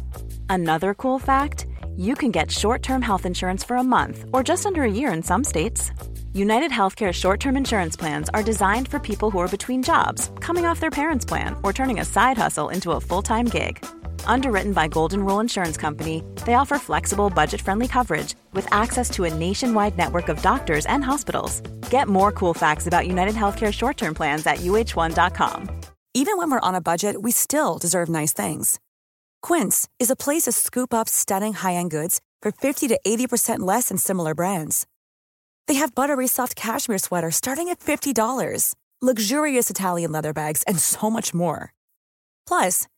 [0.49, 1.66] Another cool fact
[1.97, 5.12] you can get short term health insurance for a month or just under a year
[5.12, 5.91] in some states.
[6.33, 10.64] United Healthcare short term insurance plans are designed for people who are between jobs, coming
[10.66, 13.85] off their parents' plan, or turning a side hustle into a full time gig
[14.26, 19.24] Underwritten by Golden Rule Insurance Company, they offer flexible, budget friendly coverage with access to
[19.24, 21.60] a nationwide network of doctors and hospitals.
[21.90, 25.70] Get more cool facts about United Healthcare short term plans at uh1.com.
[26.14, 28.80] Even when we're on a budget, we still deserve nice things.
[29.42, 33.60] Quince is a place to scoop up stunning high end goods for 50 to 80%
[33.60, 34.86] less than similar brands.
[35.68, 41.10] They have buttery soft cashmere sweaters starting at $50, luxurious Italian leather bags, and so
[41.10, 41.72] much more.
[42.46, 42.88] Plus,